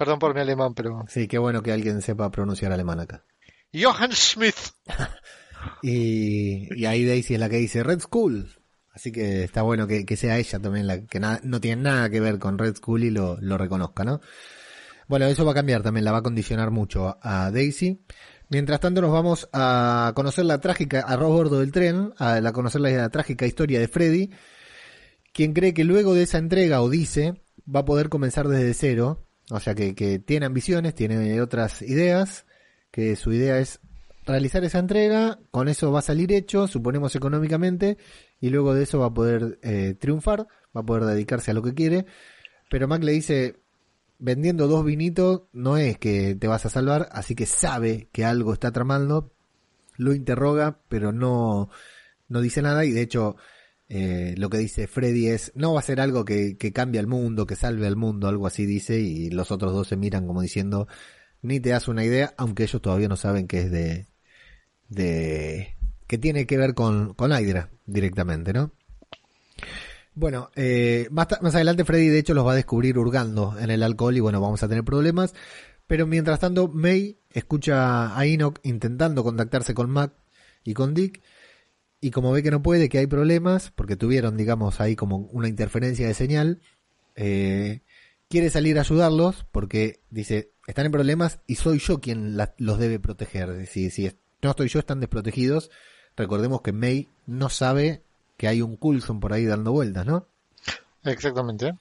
[0.02, 3.24] Perdón por mi alemán, pero Sí, qué bueno que alguien sepa pronunciar alemán acá.
[3.72, 4.56] Johann Smith.
[5.84, 8.50] Y, y ahí Daisy es la que dice Red Skull.
[8.94, 12.10] Así que está bueno que, que sea ella también la que na- no tiene nada
[12.10, 14.22] que ver con Red Skull y lo, lo reconozca, ¿no?
[15.08, 18.04] Bueno, eso va a cambiar también, la va a condicionar mucho a Daisy.
[18.50, 22.82] Mientras tanto nos vamos a conocer la trágica, a bordo del tren, a la- conocer
[22.82, 24.32] la trágica historia de Freddy,
[25.32, 29.28] quien cree que luego de esa entrega, o dice, va a poder comenzar desde cero,
[29.52, 32.46] o sea que, que tiene ambiciones, tiene otras ideas,
[32.90, 33.82] que su idea es
[34.26, 37.98] realizar esa entrega, con eso va a salir hecho, suponemos económicamente,
[38.40, 41.62] y luego de eso va a poder eh, triunfar, va a poder dedicarse a lo
[41.62, 42.06] que quiere,
[42.70, 43.58] pero Mac le dice,
[44.20, 48.54] vendiendo dos vinitos no es que te vas a salvar, así que sabe que algo
[48.54, 49.34] está tramando,
[49.98, 51.70] lo interroga, pero no,
[52.30, 53.36] no dice nada, y de hecho
[53.94, 57.08] eh, lo que dice Freddy es, no va a ser algo que, que cambie al
[57.08, 60.42] mundo, que salve al mundo, algo así dice, y los otros dos se miran como
[60.42, 60.88] diciendo,
[61.42, 64.08] ni te das una idea, aunque ellos todavía no saben que es de,
[64.88, 65.76] de,
[66.08, 68.72] que tiene que ver con, con Hydra directamente, ¿no?
[70.14, 73.84] Bueno, eh, más, más adelante Freddy de hecho los va a descubrir hurgando en el
[73.84, 75.34] alcohol y bueno, vamos a tener problemas.
[75.86, 80.14] Pero mientras tanto, May escucha a Enoch intentando contactarse con Mac
[80.64, 81.22] y con Dick.
[82.02, 85.48] Y como ve que no puede, que hay problemas, porque tuvieron, digamos, ahí como una
[85.48, 86.60] interferencia de señal,
[87.16, 87.82] eh,
[88.28, 92.80] quiere salir a ayudarlos porque dice, están en problemas y soy yo quien la- los
[92.80, 93.68] debe proteger.
[93.68, 95.70] Si, si es- no estoy yo, están desprotegidos.
[96.18, 98.02] Recordemos que May no sabe
[98.36, 100.28] que hay un Coulson por ahí dando vueltas, ¿no?
[101.04, 101.74] Exactamente.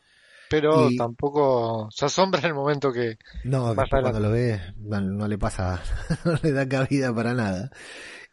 [0.51, 5.01] Pero Y- tampoco se asombra en el momento que No, después cuando lo ve, no,
[5.01, 5.81] no le pasa,
[6.25, 7.71] no le da cabida para nada.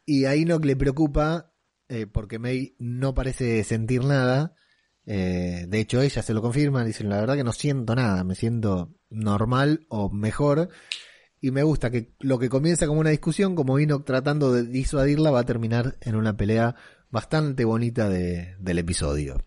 [0.06, 1.52] Y a Enoch le preocupa
[1.90, 4.54] eh, porque May no parece sentir nada.
[5.06, 8.36] Eh, de hecho, ella se lo confirma, dice, la verdad que no siento nada, me
[8.36, 10.70] siento normal o mejor.
[11.40, 15.32] Y me gusta que lo que comienza como una discusión, como Enoch tratando de disuadirla,
[15.32, 16.76] va a terminar en una pelea
[17.10, 19.38] bastante bonita de- del episodio.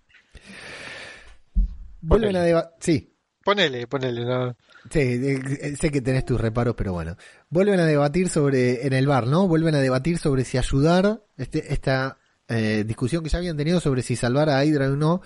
[2.00, 2.72] Vuelven a debatir.
[2.80, 3.06] Sí,
[3.42, 4.54] Ponele, ponele, no.
[4.90, 7.16] Sí, eh, sé que tenés tus reparos, pero bueno.
[7.48, 9.48] Vuelven a debatir sobre, en el bar, ¿no?
[9.48, 12.18] Vuelven a debatir sobre si ayudar, este, esta
[12.50, 15.22] eh, discusión que ya habían tenido sobre si salvar a Hydra o no,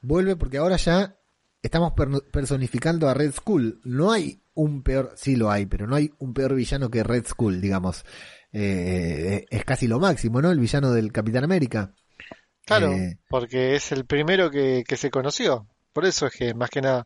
[0.00, 1.16] vuelve porque ahora ya
[1.62, 3.80] estamos per- personificando a Red Skull.
[3.84, 7.26] No hay un peor, sí lo hay, pero no hay un peor villano que Red
[7.26, 8.04] Skull, digamos.
[8.52, 10.50] Eh, es casi lo máximo, ¿no?
[10.50, 11.92] El villano del Capitán América.
[12.64, 15.66] Claro, Eh, porque es el primero que, que se conoció.
[15.92, 17.04] Por eso es que, más que nada.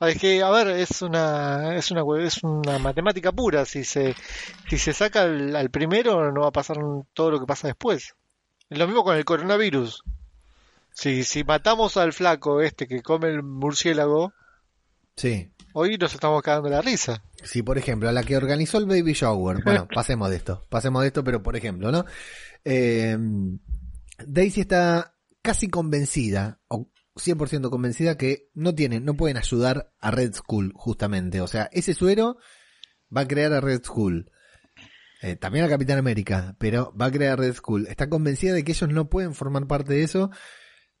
[0.00, 3.64] Ah, Es que, a ver, es una, es una, es una matemática pura.
[3.64, 4.14] Si se,
[4.68, 6.76] si se saca al, al primero, no va a pasar
[7.12, 8.14] todo lo que pasa después.
[8.76, 10.02] Lo mismo con el coronavirus.
[10.92, 14.32] Si, si matamos al flaco este que come el murciélago,
[15.16, 15.50] sí.
[15.72, 17.22] hoy nos estamos cagando la risa.
[17.42, 19.62] Sí, por ejemplo, a la que organizó el Baby Shower.
[19.64, 22.04] Bueno, pasemos de esto, pasemos de esto, pero por ejemplo, ¿no?
[22.64, 23.16] Eh,
[24.24, 30.34] Daisy está casi convencida, o 100% convencida, que no tienen, no pueden ayudar a Red
[30.34, 31.40] Skull, justamente.
[31.40, 32.38] O sea, ese suero
[33.14, 34.30] va a crear a Red Skull.
[35.24, 37.86] Eh, también a Capitán América, pero va a crear Red Skull.
[37.86, 40.30] Está convencida de que ellos no pueden formar parte de eso.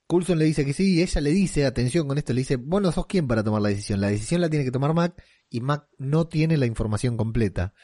[0.06, 2.80] Coulson le dice que sí, y ella le dice, atención con esto, le dice, vos
[2.80, 4.00] no sos quién para tomar la decisión.
[4.00, 7.74] La decisión la tiene que tomar Mac, y Mac no tiene la información completa.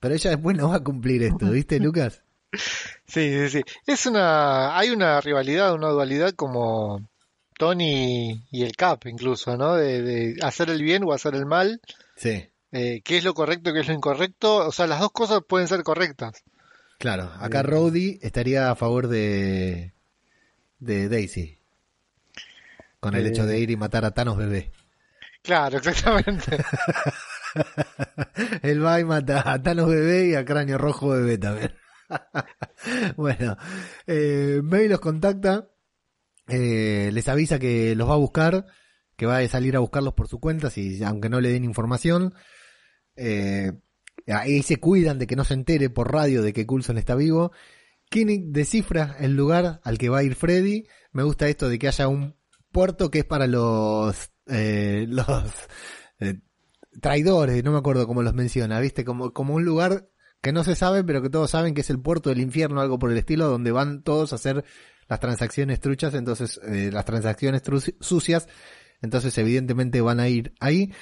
[0.00, 2.24] Pero ella después no va a cumplir esto, ¿viste, Lucas?
[3.06, 3.62] Sí, sí, sí.
[3.86, 7.08] Es una, hay una rivalidad, una dualidad como
[7.56, 9.76] Tony y el Cap, incluso, ¿no?
[9.76, 11.80] De, de hacer el bien o hacer el mal.
[12.16, 14.66] Sí, eh, qué es lo correcto, qué es lo incorrecto.
[14.68, 16.42] O sea, las dos cosas pueden ser correctas.
[16.98, 17.30] claro.
[17.38, 19.94] Acá Rhodey estaría a favor de,
[20.78, 21.58] de Daisy.
[23.00, 23.28] Con el Eh.
[23.30, 24.72] hecho de ir y matar a Thanos bebé.
[25.42, 26.56] Claro, exactamente.
[28.62, 31.74] Él va y mata a Thanos bebé y a Cráneo Rojo bebé también.
[33.16, 33.56] bueno,
[34.06, 35.68] eh, May los contacta,
[36.48, 38.66] eh, les avisa que los va a buscar,
[39.16, 42.34] que va a salir a buscarlos por su cuenta, si, aunque no le den información.
[43.16, 43.72] Eh,
[44.26, 47.52] ahí se cuidan de que no se entere por radio de que Coulson está vivo.
[48.10, 50.86] Kinnick descifra el lugar al que va a ir Freddy.
[51.12, 52.36] Me gusta esto de que haya un
[52.70, 55.52] puerto que es para los eh, los
[56.20, 56.40] eh,
[57.00, 59.04] traidores, no me acuerdo cómo los menciona, ¿viste?
[59.04, 60.08] Como, como un lugar
[60.42, 62.98] que no se sabe, pero que todos saben que es el puerto del infierno, algo
[62.98, 64.64] por el estilo, donde van todos a hacer
[65.08, 67.62] las transacciones truchas, entonces, eh, las transacciones
[68.00, 68.48] sucias,
[69.00, 70.92] entonces evidentemente van a ir ahí.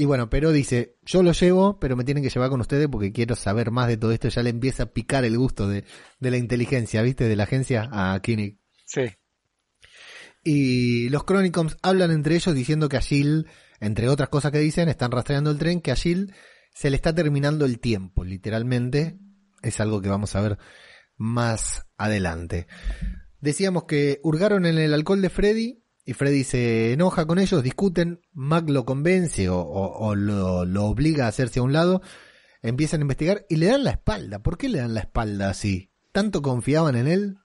[0.00, 3.10] Y bueno, pero dice, yo lo llevo, pero me tienen que llevar con ustedes porque
[3.10, 4.28] quiero saber más de todo esto.
[4.28, 5.82] Ya le empieza a picar el gusto de,
[6.20, 7.24] de la inteligencia, ¿viste?
[7.24, 8.60] De la agencia a Kinnick.
[8.86, 9.10] Sí.
[10.44, 13.48] Y los Chronicons hablan entre ellos diciendo que a Jill,
[13.80, 16.32] entre otras cosas que dicen, están rastreando el tren, que a Jill
[16.72, 19.18] se le está terminando el tiempo, literalmente.
[19.62, 20.58] Es algo que vamos a ver
[21.16, 22.68] más adelante.
[23.40, 28.20] Decíamos que hurgaron en el alcohol de Freddy y Freddy se enoja con ellos, discuten,
[28.32, 32.00] Mac lo convence o, o- o lo, lo obliga a hacerse a un lado,
[32.62, 34.38] empiezan a investigar y le dan la espalda.
[34.38, 35.90] ¿Por qué le dan la espalda así?
[36.12, 37.36] ¿Tanto confiaban en él?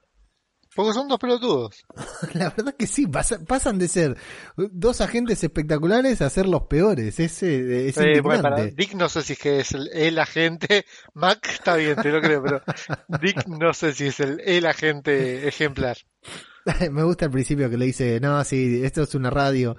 [0.74, 1.84] Porque son dos pelotudos.
[2.34, 4.16] La verdad que sí, pasa- pasan de ser
[4.56, 7.20] dos agentes espectaculares a ser los peores.
[7.20, 8.64] Es, eh, es Eh, bueno, para.
[8.64, 10.84] Dick no sé si es que es el, el agente.
[11.14, 12.62] Mac está bien, te lo creo, pero
[13.20, 15.96] Dick no sé si es el, el agente ejemplar.
[16.90, 19.76] Me gusta el principio que le dice, no, sí, esto es una radio,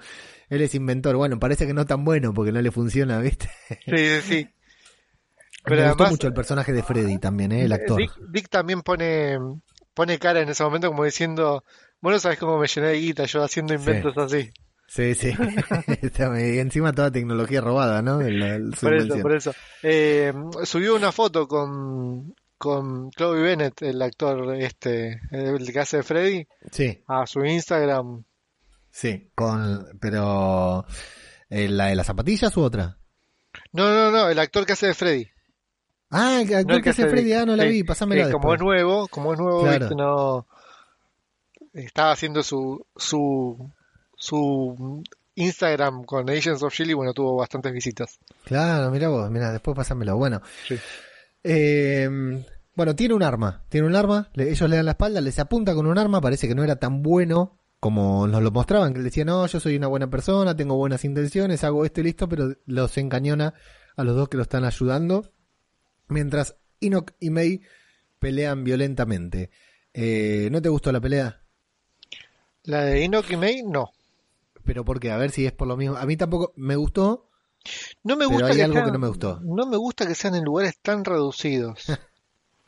[0.48, 1.16] él es inventor.
[1.16, 3.50] Bueno, parece que no tan bueno porque no le funciona, ¿viste?
[3.86, 4.48] Sí, sí, sí.
[5.64, 7.64] Pero Me gustó además, mucho el personaje de Freddy también, ¿eh?
[7.64, 7.98] el actor.
[7.98, 9.36] Dick, Dick también pone,
[9.94, 11.64] pone cara en ese momento como diciendo,
[12.00, 14.50] bueno, sabes cómo me llené de guita yo haciendo inventos así.
[14.86, 15.32] Sí, sí.
[16.38, 18.20] Y encima toda tecnología robada, ¿no?
[18.20, 19.54] El- el- su Por eso, por eso.
[19.82, 20.32] Eh,
[20.62, 26.46] subió una foto con, con Chloe Bennett, el actor este, el que hace de Freddy,
[26.70, 28.24] Sí, a su Instagram.
[28.90, 29.30] sí.
[29.34, 30.84] Con, pero,
[31.50, 32.98] eh, ¿la de las zapatillas u otra?
[33.72, 35.28] No, no, no, el actor que hace de Freddy.
[36.10, 38.26] Ah, el actor No el que hace de Freddy, ah, no la Sí, vi, pasámela
[38.26, 39.78] que como es nuevo, como es nuevo, Claro.
[39.80, 40.46] viste, no
[41.72, 43.70] estaba haciendo su su
[44.16, 45.02] su
[45.34, 48.18] Instagram con Agents of Chile bueno, tuvo bastantes visitas.
[48.44, 50.16] Claro, mira vos, mira, después pásamelo.
[50.16, 50.78] Bueno, Sí.
[51.46, 52.44] Eh,
[52.74, 55.74] bueno, tiene un arma, tiene un arma, le- ellos le dan la espalda, les apunta
[55.74, 59.04] con un arma, parece que no era tan bueno como nos lo mostraban, que él
[59.04, 62.54] decía, no, yo soy una buena persona, tengo buenas intenciones, hago esto y listo, pero
[62.66, 63.54] los encañona
[63.96, 65.30] a los dos que lo están ayudando,
[66.08, 67.60] mientras Enoch y May
[68.18, 69.50] pelean violentamente.
[69.94, 71.42] Eh, ¿No te gustó la pelea?
[72.64, 73.90] La de Enoch y May, no.
[74.64, 75.12] Pero ¿por qué?
[75.12, 75.96] A ver si es por lo mismo.
[75.96, 77.25] A mí tampoco me gustó,
[78.04, 79.40] No me pero gusta hay que algo sean- que no me gustó.
[79.42, 81.84] No me gusta que sean en lugares tan reducidos.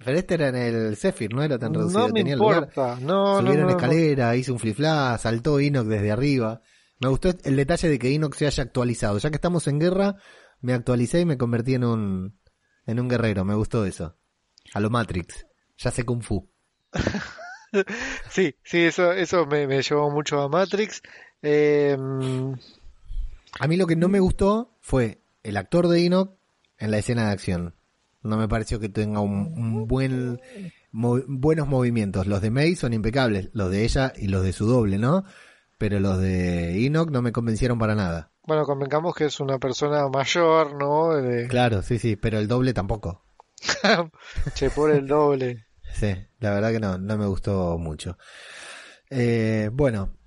[0.05, 2.01] Pero este era en el Zephyr, no era tan reducido.
[2.01, 2.59] no me Tenía el lugar.
[2.69, 2.99] importa.
[3.01, 3.71] No, Subieron no, no.
[3.71, 6.61] escalera, hizo un flip-flap, saltó Enoch desde arriba.
[7.01, 9.19] Me gustó el detalle de que Enoch se haya actualizado.
[9.19, 10.15] Ya que estamos en guerra,
[10.61, 12.39] me actualicé y me convertí en un,
[12.87, 13.45] en un guerrero.
[13.45, 14.17] Me gustó eso.
[14.73, 15.47] A lo Matrix.
[15.79, 16.49] Ya sé Kung Fu.
[18.31, 21.03] Sí, sí, eso, eso me, me llevó mucho a Matrix.
[21.43, 21.97] Eh,
[23.61, 26.33] A mí lo que no me gustó fue el actor de Enoch
[26.79, 27.75] en la escena de acción.
[28.23, 30.41] No me pareció que tenga un, un buen
[30.93, 32.27] mo- buenos movimientos.
[32.27, 35.25] Los de May son impecables, los de ella y los de su doble, ¿no?
[35.79, 38.33] Pero los de Enoch no me convencieron para nada.
[38.45, 41.15] bueno, convengamos que es una persona mayor, ¿no?
[41.15, 43.25] De- Claro, sí, sí, pero el doble tampoco.
[44.55, 45.67] che, por el doble.
[45.95, 48.19] Sí, la verdad que no, no me gustó mucho.
[49.11, 50.18] Eh, bueno,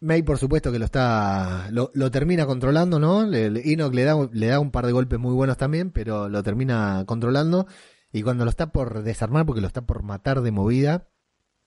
[0.00, 3.26] May por supuesto que lo está, lo, lo termina controlando, ¿no?
[3.26, 6.28] Le, le- Enoch le da, le da un par de golpes muy buenos también, pero
[6.28, 7.66] lo termina controlando
[8.12, 11.08] y cuando lo está por desarmar, porque lo está por matar de movida,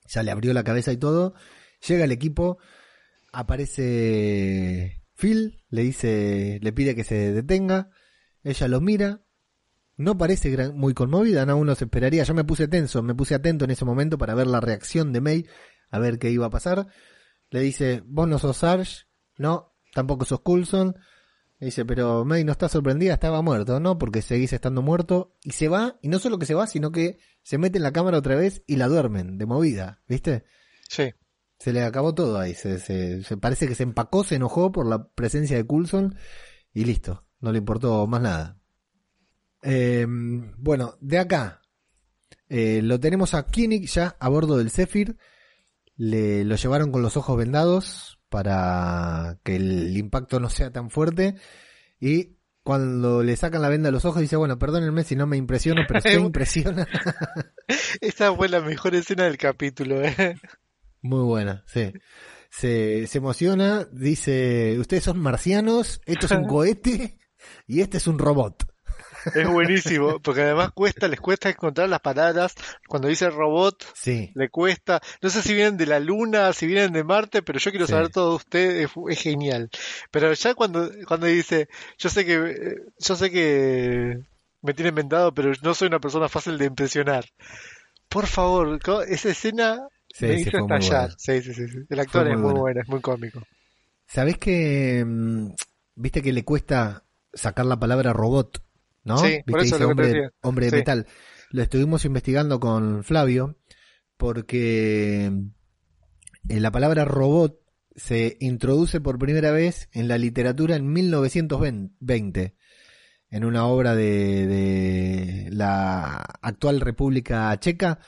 [0.08, 1.34] ya le abrió la cabeza y todo,
[1.86, 2.58] llega el equipo,
[3.32, 7.90] aparece Phil, le dice, le pide que se detenga,
[8.42, 9.22] ella lo mira,
[9.96, 12.24] no parece muy conmovida, no uno se esperaría.
[12.24, 15.20] Yo me puse tenso, me puse atento en ese momento para ver la reacción de
[15.20, 15.46] May,
[15.90, 16.88] a ver qué iba a pasar.
[17.52, 19.04] Le dice, vos no sos Sarge,
[19.38, 20.96] no, tampoco sos Coulson.
[21.60, 23.96] Le dice, pero May no está sorprendida, estaba muerto, ¿no?
[23.98, 25.36] Porque seguís estando muerto.
[25.44, 27.92] Y se va, y no solo que se va, sino que se mete en la
[27.92, 30.44] cámara otra vez y la duermen, de movida, ¿viste?
[30.88, 31.12] Sí.
[31.60, 32.54] Se le acabó todo ahí.
[32.54, 36.16] Se, se- se- parece que se empacó, se enojó por la presencia de Coulson
[36.74, 37.24] y listo.
[37.40, 38.58] No le importó más nada.
[39.62, 40.04] Eh,
[40.58, 41.62] bueno, de acá
[42.48, 45.16] eh, lo tenemos a Kinnick ya a bordo del Zephyr.
[46.02, 51.36] Le lo llevaron con los ojos vendados para que el impacto no sea tan fuerte.
[52.00, 55.36] Y cuando le sacan la venda a los ojos dice, bueno, perdónenme si no me
[55.36, 56.88] impresiono, pero se impresiona.
[58.00, 60.34] Esa fue la mejor escena del capítulo, ¿eh?
[61.02, 61.92] Muy buena, sí.
[62.50, 67.16] Se, se emociona, dice, ustedes son marcianos, esto es un cohete
[67.68, 68.71] y este es un robot.
[69.34, 72.54] Es buenísimo, porque además cuesta, les cuesta encontrar las palabras.
[72.88, 75.00] Cuando dice robot, Sí, le cuesta.
[75.20, 77.92] No sé si vienen de la Luna, si vienen de Marte, pero yo quiero Sí.
[77.92, 79.70] saber todo de usted, es, es genial.
[80.10, 81.68] Pero ya cuando, cuando dice,
[81.98, 84.18] yo sé que, yo sé que
[84.60, 87.24] me tiene inventado, pero no soy una persona fácil de impresionar.
[88.08, 91.10] Por favor, esa escena sí, me hizo estallar.
[91.16, 91.62] Sí, sí, sí.
[91.88, 92.60] El actor es muy buena.
[92.60, 93.42] bueno, es muy cómico.
[94.06, 95.48] ¿Sabés que, mm,
[95.94, 98.62] viste que le cuesta sacar la palabra robot?
[99.04, 99.18] ¿No?
[99.18, 99.44] Sí, ¿Viste?
[99.50, 100.76] por eso Dice es lo hombre, hombre de Sí.
[100.76, 101.06] metal.
[101.50, 103.58] Lo estuvimos investigando con Flavio
[104.16, 107.58] porque en la palabra robot
[107.94, 112.54] se introduce por primera vez en la literatura en 1920
[113.30, 117.98] en una obra de, de la actual República Checa.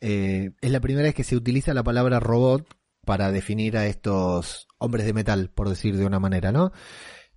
[0.00, 2.66] Eh, es la primera vez que se utiliza la palabra robot
[3.04, 6.72] para definir a estos hombres de metal, por decir de una manera, ¿no?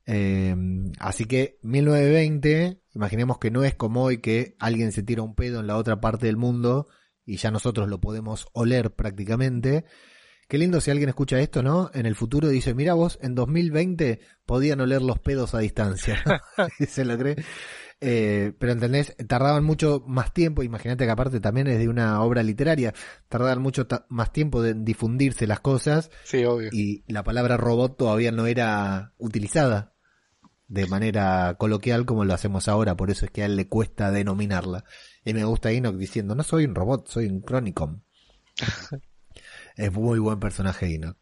[0.05, 0.55] Eh,
[0.99, 5.59] así que 1920, imaginemos que no es como hoy que alguien se tira un pedo
[5.59, 6.87] en la otra parte del mundo
[7.25, 9.85] y ya nosotros lo podemos oler prácticamente.
[10.47, 11.91] Qué lindo si alguien escucha esto, ¿no?
[11.93, 16.21] En el futuro dice, mira vos, en 2020 podían oler los pedos a distancia.
[16.89, 17.37] se lo cree.
[18.03, 22.41] Eh, pero entendés, tardaban mucho más tiempo, imagínate que aparte también es de una obra
[22.41, 22.95] literaria,
[23.29, 26.69] tardaban mucho ta- más tiempo en difundirse las cosas Sí, obvio.
[26.71, 29.90] y la palabra robot todavía no era utilizada
[30.71, 34.09] de manera coloquial como lo hacemos ahora, por eso es que a él le cuesta
[34.09, 34.85] denominarla.
[35.25, 37.99] Y me gusta Enoch diciendo, no soy un robot, soy un Chronicom.
[39.75, 41.17] es muy buen personaje Enoch.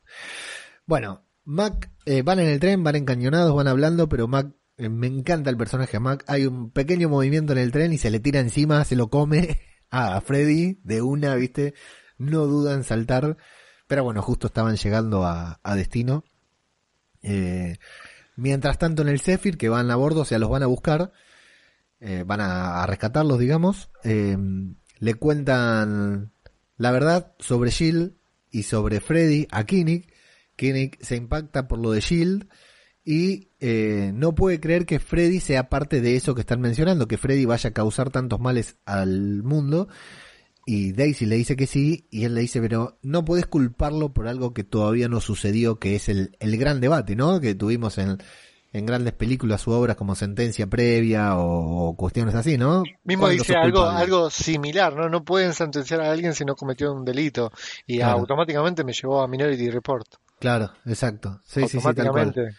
[0.85, 5.07] Bueno, Mac, eh, van en el tren, van encañonados, van hablando, pero Mac, eh, me
[5.07, 6.23] encanta el personaje de Mac.
[6.27, 9.61] Hay un pequeño movimiento en el tren y se le tira encima, se lo come
[9.89, 11.73] a Freddy de una, viste,
[12.19, 13.37] no duda en saltar.
[13.87, 16.23] Pero bueno, justo estaban llegando a, a destino.
[17.23, 17.79] Eh,
[18.39, 21.11] mientras tanto en el Zephyr, que van a bordo, o sea, los van a buscar,
[21.99, 24.37] eh, van a, rescatarlos, digamos, eh,
[24.99, 26.31] le cuentan
[26.77, 28.13] la verdad sobre Shield
[28.51, 30.11] y sobre Freddy a Kinnick.
[30.55, 32.47] Kinnick se impacta por lo de Shield
[33.03, 37.17] y eh, no puede creer que Freddy sea parte de eso que están mencionando, que
[37.17, 39.87] Freddy vaya a causar tantos males al mundo.
[40.71, 44.27] Y Daisy le dice que sí, y él le dice, pero no puedes culparlo por
[44.27, 47.39] algo que todavía no sucedió, que es el, el gran debate, ¿no?
[47.39, 48.19] Que tuvimos en,
[48.71, 52.83] en grandes películas u obras como sentencia previa o, o cuestiones así, ¿no?
[53.03, 55.09] Mismo ¿Cuándo dice algo, algo similar, ¿no?
[55.09, 57.51] No pueden sentenciar a alguien si no cometió un delito.
[57.87, 58.19] Y Claro.
[58.19, 60.05] automáticamente me llevó a Minority Report.
[60.39, 61.41] Claro, exacto.
[61.45, 62.55] Sí, sí, sí, tal cual.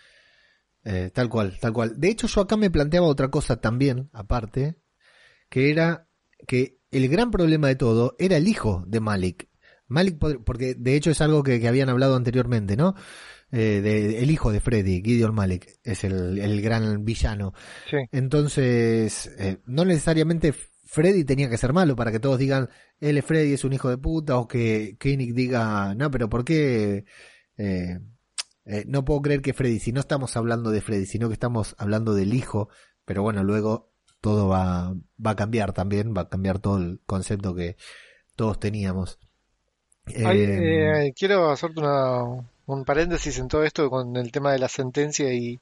[0.83, 1.95] Eh, tal cual, tal cual.
[1.97, 4.75] De hecho, yo acá me planteaba otra cosa también, aparte,
[5.49, 6.09] que era
[6.49, 9.49] que el gran problema de todo era el hijo de Malik.
[9.89, 12.95] Malik, porque de hecho es algo que, que habían hablado anteriormente, ¿no?
[13.53, 17.53] Eh, de, el hijo de Freddy, Gideon Malik, es el, el gran villano.
[17.91, 17.97] Sí.
[18.13, 20.55] Entonces, eh, no necesariamente
[20.91, 22.69] Freddy tenía que ser malo para que todos digan,
[22.99, 26.45] él es Freddy, es un hijo de puta, o que Koenig diga, no, pero ¿por
[26.45, 27.05] qué?
[27.57, 28.01] Eh,
[28.65, 31.77] eh, no puedo creer que Freddy, si no estamos hablando de Freddy, sino que estamos
[31.79, 32.71] hablando del hijo,
[33.05, 33.90] pero bueno, luego
[34.21, 34.95] todo va,
[35.25, 37.77] va a cambiar también, va a cambiar todo el concepto que
[38.37, 39.19] todos teníamos.
[40.07, 42.23] Ay, Eh, eh, quiero hacerte una,
[42.67, 45.61] un paréntesis en todo esto con el tema de la sentencia y,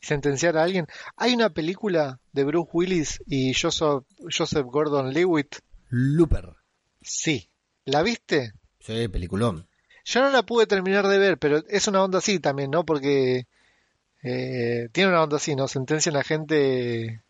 [0.00, 0.86] sentenciar a alguien.
[1.16, 4.04] Hay una película de Bruce Willis y Joseph,
[4.36, 5.56] Joseph Gordon-Levitt.
[5.88, 6.54] Looper.
[7.02, 7.50] Sí.
[7.84, 8.52] ¿La viste?
[8.80, 9.66] Sí, peliculón.
[10.04, 12.84] Yo no la pude terminar de ver, pero es una onda así también, ¿no?
[12.84, 13.46] Porque
[14.22, 15.68] eh, tiene una onda así, ¿no?
[15.68, 17.22] Sentencian a gente.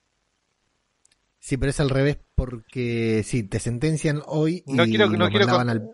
[1.41, 5.49] Sí, pero es al revés porque sí, te sentencian hoy y No quiero, no quiero
[5.49, 5.91] con- al...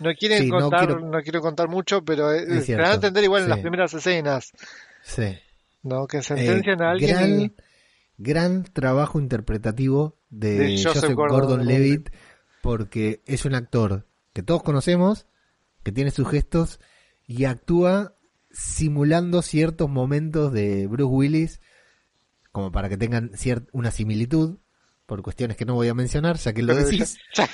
[0.00, 1.40] no quieren Sí, no contar, no quiero- quiero...
[1.40, 4.50] contar mucho, pero eh, Es se dan a entender igual en las primeras escenas,
[5.04, 5.38] Sí.
[5.82, 6.06] ¿no?
[6.06, 7.52] Que Eh, sentencian a alguien gran, y-
[8.18, 12.10] gran trabajo interpretativo de, De Joseph Joseph, Gordon- Gordon-Levitt
[12.62, 15.26] porque es un actor que todos conocemos,
[15.84, 16.80] que tiene sus gestos
[17.26, 18.16] y actúa
[18.50, 21.60] simulando ciertos momentos de Bruce Willis
[22.52, 24.58] como para que tengan cier- una similitud
[25.10, 27.18] por cuestiones que no voy a mencionar ya que lo decís.
[27.34, 27.48] Ya,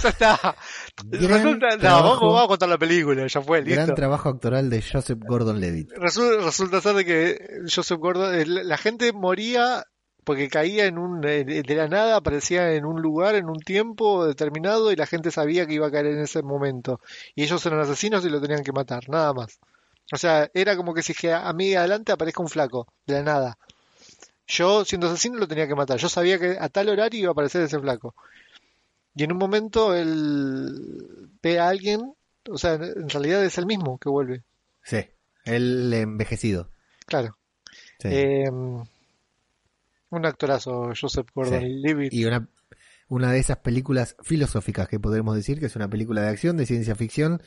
[0.00, 0.56] ya está.
[1.04, 2.04] Gran Resulta, no, trabajo.
[2.04, 3.82] vamos, vamos a contar la película, ya fue, listo.
[3.82, 5.90] Gran trabajo actoral de Joseph Gordon-Levitt.
[5.96, 9.82] Resulta, resulta ser de que Joseph Gordon, eh, la gente moría
[10.22, 14.24] porque caía en un, eh, de la nada, aparecía en un lugar, en un tiempo
[14.24, 17.00] determinado y la gente sabía que iba a caer en ese momento.
[17.34, 19.58] Y ellos eran asesinos y lo tenían que matar, nada más.
[20.12, 23.58] O sea, era como que si a mí adelante aparezca un flaco, de la nada.
[24.46, 25.98] Yo, siendo asesino, lo tenía que matar.
[25.98, 28.14] Yo sabía que a tal horario iba a aparecer ese flaco.
[29.14, 32.14] Y en un momento él ve a alguien,
[32.48, 34.44] o sea, en realidad es el mismo que vuelve.
[34.82, 34.98] Sí,
[35.44, 36.70] el envejecido.
[37.06, 37.36] Claro.
[37.98, 38.08] Sí.
[38.10, 42.12] Eh, un actorazo, Joseph Gordon-Levitt.
[42.12, 42.48] y una,
[43.08, 46.66] una de esas películas filosóficas que podremos decir que es una película de acción, de
[46.66, 47.42] ciencia ficción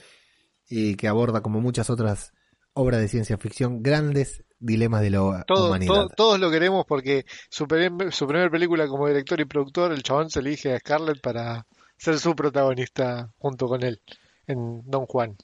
[0.67, 2.33] y que aborda como muchas otras
[2.73, 5.93] obras de ciencia ficción grandes dilemas de la Todo- humanidad.
[5.93, 10.03] todo- todos lo queremos porque su, primer- su primera película como director y productor, el
[10.03, 11.65] chabón se elige a Scarlett para
[11.97, 14.01] ser su protagonista junto con él
[14.47, 15.35] en Don Juan.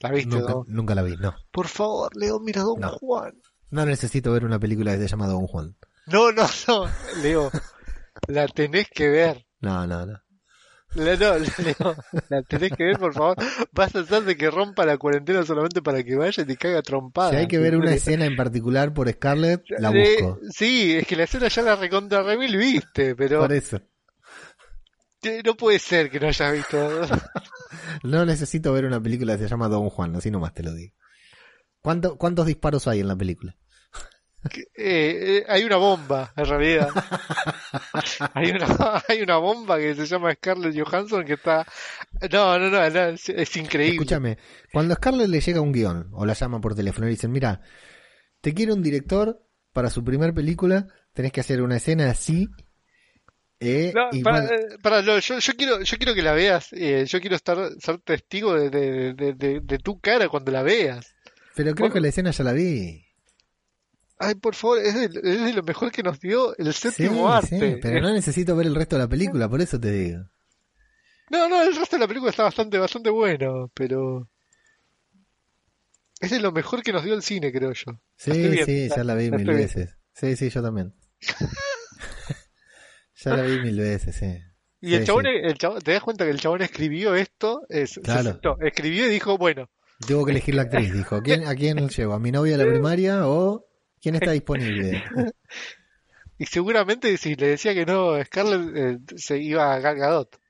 [0.00, 0.64] ¿La viste, nunca, Don?
[0.68, 1.34] nunca la vi, no.
[1.50, 2.90] Por favor, Leo, mira Don No.
[2.98, 3.32] Juan.
[3.70, 5.74] No necesito ver una película que se llama Don Juan.
[6.06, 6.86] No, no, no,
[7.22, 7.50] Leo,
[8.28, 9.46] la tenés que ver.
[9.60, 10.20] No, no, no.
[10.96, 11.96] La, no, Leo,
[12.28, 13.36] la tenés que ver, por favor.
[13.72, 16.82] Vas a hacer de que rompa la cuarentena solamente para que vaya y te caga
[16.82, 17.30] trompada.
[17.30, 20.40] Si hay que ver una escena en particular por Scarlett, la busco.
[20.50, 23.80] sí, es que la escena ya la recontra remil viste, pero Por eso.
[25.44, 27.00] no puede ser que no hayas visto.
[28.02, 30.94] No necesito ver una película que se llama Don Juan, así nomás te lo digo.
[31.80, 33.56] ¿Cuánto, ¿Cuántos disparos hay en la película?
[34.54, 36.88] Eh, eh, hay una bomba, en realidad.
[38.34, 41.66] hay, una, hay una bomba que se llama Scarlett Johansson que está...
[42.32, 43.94] No, no, no, no, es, es increíble.
[43.96, 44.38] Escúchame,
[44.72, 47.60] cuando a Scarlett le llega un guion o la llama por teléfono y dicen, mira,
[48.40, 49.42] te quiero un director
[49.72, 52.48] para su primer película, tenés que hacer una escena así.
[53.60, 56.32] eh, No, y para, bueno, eh, para, no, yo, yo quiero, yo quiero que la
[56.32, 56.72] veas.
[56.72, 60.62] eh, yo quiero estar, ser testigo de, de, de, de- de tu cara cuando la
[60.62, 61.14] veas.
[61.54, 61.94] pero creo bueno.
[61.94, 63.05] que la escena ya la vi.
[64.18, 67.28] Ay, por favor, es de, es de lo mejor que nos dio el Sí, séptimo
[67.30, 67.74] arte.
[67.74, 70.20] sí, pero no necesito ver el resto de la película, por eso te digo.
[71.30, 74.28] No, no, el resto de la película está bastante, bastante bueno, pero
[76.20, 78.00] es de lo mejor que nos dio el cine, creo yo.
[78.16, 79.96] Sí, sí, ya la vi mil veces.
[80.14, 80.94] Sí, sí, yo también.
[83.22, 84.38] ya la vi mil veces, sí.
[84.80, 88.30] Y el chabón, el chabón- te das cuenta que el chabón escribió esto, es, Claro.
[88.32, 89.68] sentó, escribió y dijo, bueno,
[90.06, 91.22] Tengo que elegir la actriz, dijo.
[91.22, 92.12] ¿Quién, ¿A quién llevo?
[92.14, 93.64] ¿A mi novia de la primaria o
[94.06, 95.02] quién está disponible?
[96.38, 100.40] y seguramente si le decía que no, Scarlett eh, se iba a Gal Gadot,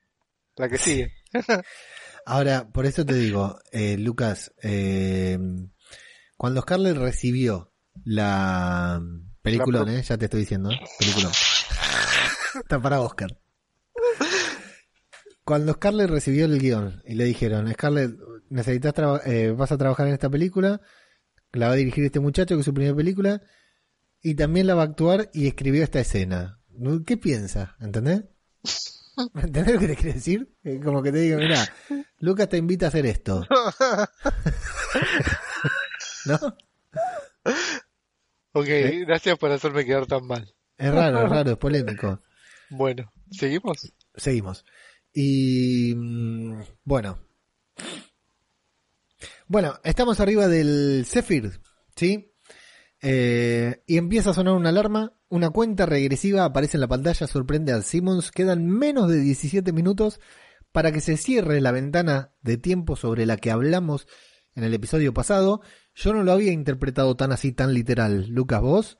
[0.57, 1.13] la que sigue.
[2.27, 5.39] Ahora, por eso te digo, eh, Lucas, eh,
[6.37, 7.73] cuando Scarlett recibió
[8.05, 9.01] la
[9.41, 10.03] película, La ¿eh?
[10.03, 10.79] ya te estoy diciendo, ¿eh?
[10.99, 11.31] película.
[12.61, 13.39] Está para Oscar.
[15.43, 18.11] Cuando Scarlett recibió el guion y le dijeron, Scarlett,
[18.49, 18.93] necesitas
[19.25, 20.79] eh, vas a trabajar en esta película,
[21.57, 23.41] la va a dirigir este muchacho que es su primera película
[24.21, 26.61] y también la va a actuar y escribió esta escena.
[27.05, 27.75] ¿Qué piensa?
[27.79, 28.23] ¿Entendés?
[29.35, 30.53] ¿Entendés lo que te quiere decir?
[30.63, 31.67] Eh, Como que te digo, mira,
[32.19, 33.45] Lucas te invita a hacer esto.
[36.25, 36.35] ¿No?
[38.53, 38.67] Ok,
[39.05, 40.53] gracias por hacerme quedar tan mal.
[40.77, 42.21] Es raro, es raro, es polémico.
[42.69, 43.93] Bueno, ¿seguimos?
[44.15, 44.65] Seguimos.
[45.13, 47.19] Y mm, bueno.
[49.49, 51.61] Bueno, estamos arriba del Zephyr,
[51.95, 52.33] ¿sí?
[53.01, 57.71] Eh, y empieza a sonar una alarma, una cuenta regresiva aparece en la pantalla, sorprende
[57.71, 60.19] a Simmons, quedan menos de 17 minutos
[60.73, 64.05] para que se cierre la ventana de tiempo sobre la que hablamos
[64.53, 65.61] en el episodio pasado.
[65.95, 68.27] Yo no lo había interpretado tan así, tan literal.
[68.27, 68.99] Lucas, vos?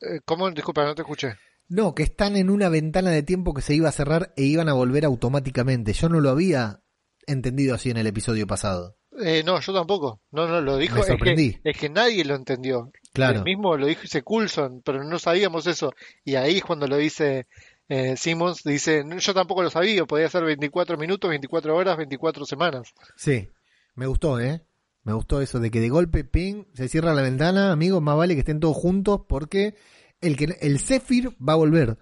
[0.00, 0.50] Eh, ¿Cómo?
[0.50, 1.36] Disculpa, no te escuché.
[1.68, 4.68] No, que están en una ventana de tiempo que se iba a cerrar e iban
[4.68, 5.92] a volver automáticamente.
[5.92, 6.82] Yo no lo había
[7.26, 8.98] entendido así en el episodio pasado.
[9.22, 10.20] Eh, no, yo tampoco.
[10.30, 10.94] No, no, lo dijo.
[10.94, 11.58] Me es que, sorprendí.
[11.62, 12.90] es que nadie lo entendió.
[13.12, 13.38] Claro.
[13.38, 15.92] El mismo lo dijo dice Coulson, pero no sabíamos eso.
[16.24, 17.46] Y ahí es cuando lo dice
[17.88, 22.44] eh, Simmons, dice, "No, yo tampoco lo sabía, podía ser 24 minutos, 24 horas, 24
[22.46, 22.92] semanas.
[23.16, 23.48] Sí,
[23.94, 24.62] me gustó, ¿eh?
[25.02, 28.34] Me gustó eso de que de golpe, ping, se cierra la ventana, amigos, más vale
[28.34, 29.74] que estén todos juntos porque
[30.22, 31.98] el que el Zephyr va a volver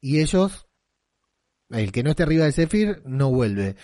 [0.00, 0.68] y ellos,
[1.70, 3.76] el que no esté arriba del Zephyr, no vuelve.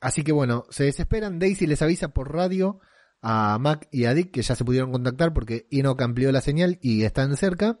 [0.00, 2.80] Así que bueno, se desesperan, Daisy les avisa por radio
[3.22, 6.78] a Mac y a Dick que ya se pudieron contactar porque Enoch amplió la señal
[6.82, 7.80] y están cerca,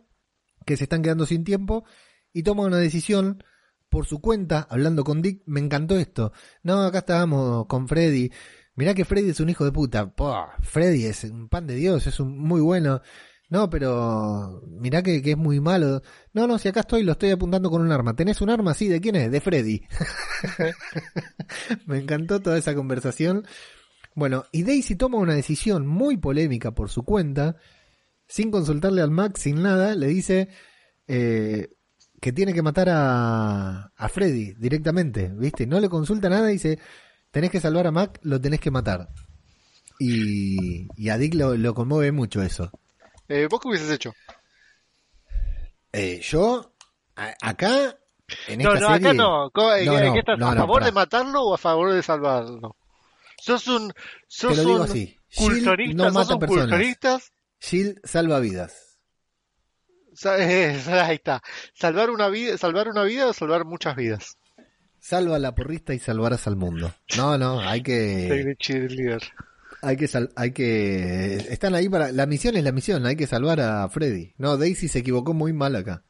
[0.64, 1.84] que se están quedando sin tiempo
[2.32, 3.42] y toman una decisión
[3.88, 6.32] por su cuenta, hablando con Dick, me encantó esto.
[6.62, 8.30] No, acá estábamos con Freddy.
[8.74, 10.12] Mirá que Freddy es un hijo de puta.
[10.60, 13.00] Freddy es un pan de Dios, es un muy bueno.
[13.48, 16.02] No, pero mirá que, es muy malo.
[16.32, 18.16] No, no, si acá estoy, lo estoy apuntando con un arma.
[18.16, 18.74] ¿Tenés un arma?
[18.74, 19.30] Sí, ¿de quién es?
[19.30, 19.82] De Freddy.
[21.86, 23.46] Me encantó toda esa conversación.
[24.14, 27.56] Bueno, y Daisy toma una decisión muy polémica por su cuenta,
[28.26, 30.48] sin consultarle al Mac, sin nada, le dice
[31.06, 31.68] eh,
[32.20, 35.66] que tiene que matar a, Freddy directamente, ¿viste?
[35.66, 36.78] No le consulta nada dice,
[37.30, 39.10] tenés que salvar a Mac, lo tenés que matar.
[39.98, 42.72] Y, a Dick lo conmueve mucho eso.
[43.28, 44.12] Eh, ¿Vos qué hubieses hecho?
[45.92, 46.74] Eh, yo,
[47.16, 47.98] a- acá,
[48.48, 49.50] en No, esta no, acá serie- no.
[49.52, 51.92] ¿Cómo- No, ¿qué- no, qué estás, no, ¿A no, favor de matarlo o a favor
[51.92, 52.76] de salvarlo?
[53.38, 53.92] Sos un,
[54.28, 55.18] sos Te lo digo un así.
[55.34, 56.68] Culturista, no sos mata un personas.
[56.68, 57.18] culturista.
[57.60, 58.98] Shield salva vidas.
[60.24, 61.42] Eh, Ahí está.
[61.74, 64.38] Salvar una vida, salvar una vida o salvar muchas vidas.
[64.98, 66.92] Salva a la porrista y salvarás al mundo.
[67.16, 68.56] No, no, hay que...
[69.82, 73.26] Hay que, sal- hay que, están ahí para, la misión es la misión, hay que
[73.26, 74.32] salvar a Freddy.
[74.38, 76.02] No, Daisy se equivocó muy mal acá.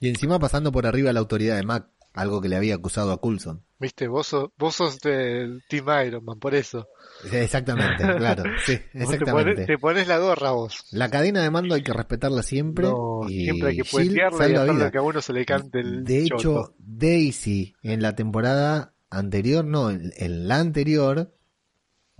[0.00, 3.20] Y encima pasando por arriba la autoridad de Mac, algo que le había acusado a
[3.20, 3.64] Coulson.
[3.80, 6.88] Viste, vos sos, vos sos del Team Iron Man, por eso.
[7.32, 9.66] Exactamente, claro, sí, Vos te pones, exactamente.
[9.66, 10.84] te pones la gorra vos.
[10.92, 12.86] La cadena de mando hay que respetarla siempre.
[12.86, 16.24] No, y siempre hay que puentearla y que a uno se le cante el De
[16.24, 16.74] hecho, choto.
[16.78, 21.32] Daisy en la temporada anterior, no, en, en la anterior,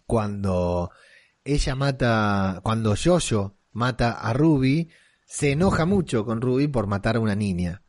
[0.09, 0.91] cuando
[1.45, 4.89] ella mata, cuando Jojo mata a Ruby,
[5.27, 7.83] se enoja mucho con Ruby por matar a una niña.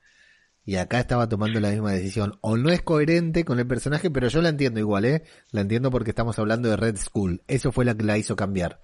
[0.65, 2.37] Y acá estaba tomando la misma decisión.
[2.41, 5.23] O no es coherente con el personaje, pero yo la entiendo igual, ¿eh?
[5.51, 7.41] La entiendo porque estamos hablando de Red Skull.
[7.47, 8.81] Eso fue la que la hizo cambiar.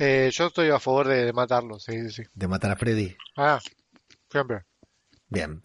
[0.00, 2.24] Eh, yo estoy a favor de, matarlo, sí, sí.
[2.34, 3.16] De matar a Freddy.
[3.36, 3.60] Ah,
[4.28, 4.64] siempre.
[5.28, 5.62] Bien.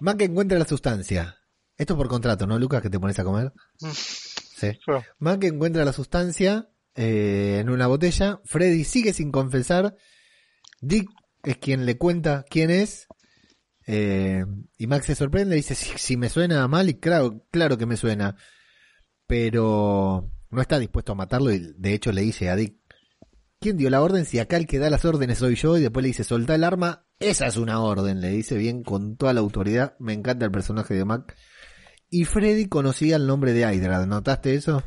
[0.00, 1.36] Mac encuentra la sustancia.
[1.76, 2.80] Esto es por contrato, ¿no, Lucas?
[2.80, 3.52] Que te pones a comer.
[4.56, 4.68] Sí.
[5.18, 8.40] Mac encuentra la sustancia eh, en una botella.
[8.44, 9.96] Freddy sigue sin confesar.
[10.80, 11.10] Dick
[11.42, 13.06] es quien le cuenta quién es.
[13.86, 14.46] Eh,
[14.78, 17.84] y Mac se sorprende y dice, si, si me suena mal, y claro, claro que
[17.84, 18.36] me suena.
[19.26, 22.76] Pero no está dispuesto a matarlo y de hecho le dice a Dick,
[23.60, 24.24] ¿quién dio la orden?
[24.24, 26.64] Si acá el que da las órdenes soy yo y después le dice, soltá el
[26.64, 29.96] arma, esa es una orden, le dice bien con toda la autoridad.
[29.98, 31.36] Me encanta el personaje de Mac.
[32.08, 34.82] Y Freddy conocía el nombre de Hydra, ¿notaste eso?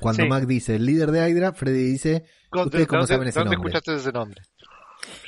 [0.00, 0.28] Cuando Sí.
[0.28, 3.56] Mac dice el líder de Hydra, Freddy dice, ¿ustedes cómo ¿Dónde, saben ese nombre?
[3.56, 4.42] escuchaste ese nombre?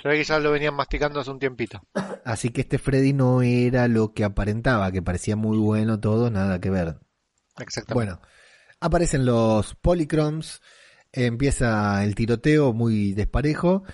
[0.05, 1.81] Ve que ya lo venían masticando hace un tiempito.
[2.25, 6.61] Así que este Freddy no era lo que aparentaba, que parecía muy bueno todo, nada
[6.61, 6.99] que ver.
[7.59, 7.95] Exactamente.
[7.95, 8.21] Bueno,
[8.81, 10.61] aparecen los polychromes,
[11.13, 13.85] empieza el tiroteo muy desparejo.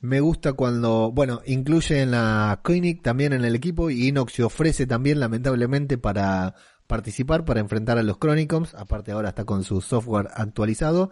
[0.00, 4.86] Me gusta cuando, bueno, incluyen a Koenig también en el equipo y Inox se ofrece
[4.86, 6.54] también lamentablemente para
[6.86, 8.74] participar, para enfrentar a los Chronicons.
[8.74, 11.10] Aparte ahora está con su software actualizado.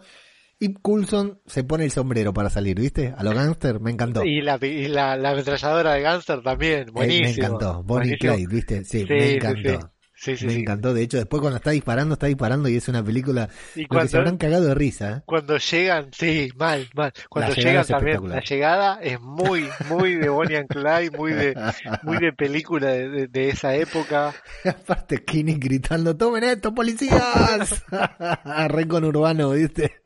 [0.59, 3.13] Y Coulson se pone el sombrero para salir, ¿viste?
[3.15, 4.23] A lo gangster, me encantó.
[4.23, 7.25] Y la, y la, la ametralladora de Gangster también, Eh, buenísimo.
[7.27, 7.83] me encantó.
[7.83, 8.17] Bonnie.
[8.17, 8.83] Clyde, ¿viste?
[8.83, 9.69] Sí, Sí, me encantó.
[9.69, 9.77] sí.
[9.77, 10.59] Sí, sí, Me sí.
[10.61, 10.93] encantó.
[10.93, 13.49] De hecho, después cuando está disparando, está disparando y es una película.
[13.75, 15.17] Y que se cuando, habrán cagado de risa.
[15.17, 15.21] ¿eh?
[15.25, 17.13] cuando llegan, sí, mal, mal.
[17.29, 21.53] Cuando llegan también, la llegada es muy, muy de Bonnie and Clyde, muy de,
[22.03, 24.33] muy de película de, de- de esa época.
[24.65, 27.85] Aparte, Kinnick gritando: ¡Tomen esto, policías!
[28.69, 30.01] Re con urbano, ¿viste?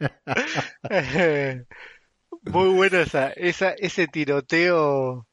[2.44, 5.28] Muy bueno esa, esa, ese tiroteo.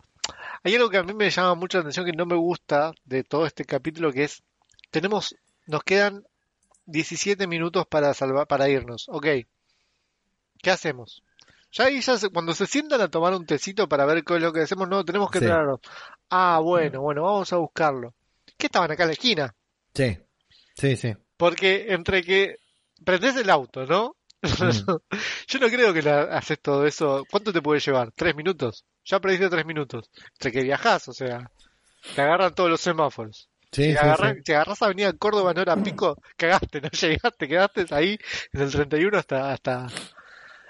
[0.64, 3.24] Hay algo que a mí me llama mucho la atención que no me gusta de
[3.24, 4.42] todo este capítulo, que es,
[4.90, 5.34] tenemos,
[5.66, 6.24] nos quedan
[6.86, 9.06] 17 minutos para salvar, para irnos.
[9.08, 9.26] Ok.
[10.62, 11.22] ¿Qué hacemos?
[11.72, 14.42] Ya ahí ya se- cuando se sientan a tomar un tecito para ver qué es
[14.42, 15.44] lo que hacemos, no, tenemos que Sí.
[15.44, 15.80] entrarnos.
[16.30, 18.14] Ah, bueno, bueno, vamos a buscarlo.
[18.56, 19.54] ¿Qué estaban acá en la esquina?
[19.94, 20.18] Sí,
[20.74, 21.14] sí, sí.
[21.36, 22.56] Porque entre que
[23.04, 24.16] prendés el auto, ¿no?
[25.48, 27.24] Yo no creo que la, haces todo eso.
[27.30, 28.12] ¿Cuánto te puede llevar?
[28.12, 28.84] ¿Tres minutos?
[29.04, 30.10] Ya perdiste tres minutos.
[30.32, 31.50] Entre que viajás, o sea,
[32.14, 33.48] te agarran todos los semáforos.
[33.72, 34.42] Sí, Si sí, agarran- sí.
[34.44, 38.18] si agarrás Avenida Córdoba en hora pico, cagaste, no llegaste, quedaste ahí
[38.52, 39.88] en el 31 hasta, hasta,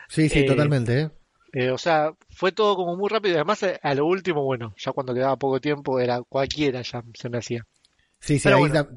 [0.09, 1.11] Sí, sí, Eh, totalmente, ¿eh?
[1.53, 4.92] eh, o sea, fue todo como muy rápido y además a lo último, bueno, ya
[4.92, 7.66] cuando quedaba poco tiempo era cualquiera ya se me hacía.
[8.20, 8.74] Sí, sí, ahí bueno.
[8.74, 8.88] ta-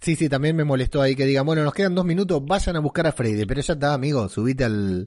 [0.00, 2.80] sí, sí, también me molestó ahí que digan, bueno, nos quedan dos minutos, vayan a
[2.80, 5.06] buscar a Freddy, pero ya está, amigo, subite al,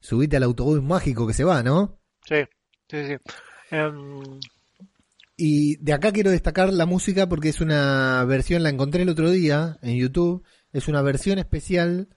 [0.00, 2.00] subite al autobús mágico que se va, ¿no?
[2.28, 2.36] Sí,
[2.88, 3.16] sí, sí.
[3.70, 4.40] Em,
[5.36, 9.30] Y de acá quiero destacar la música porque es una versión, la encontré el otro
[9.30, 12.08] día en YouTube, es una versión especial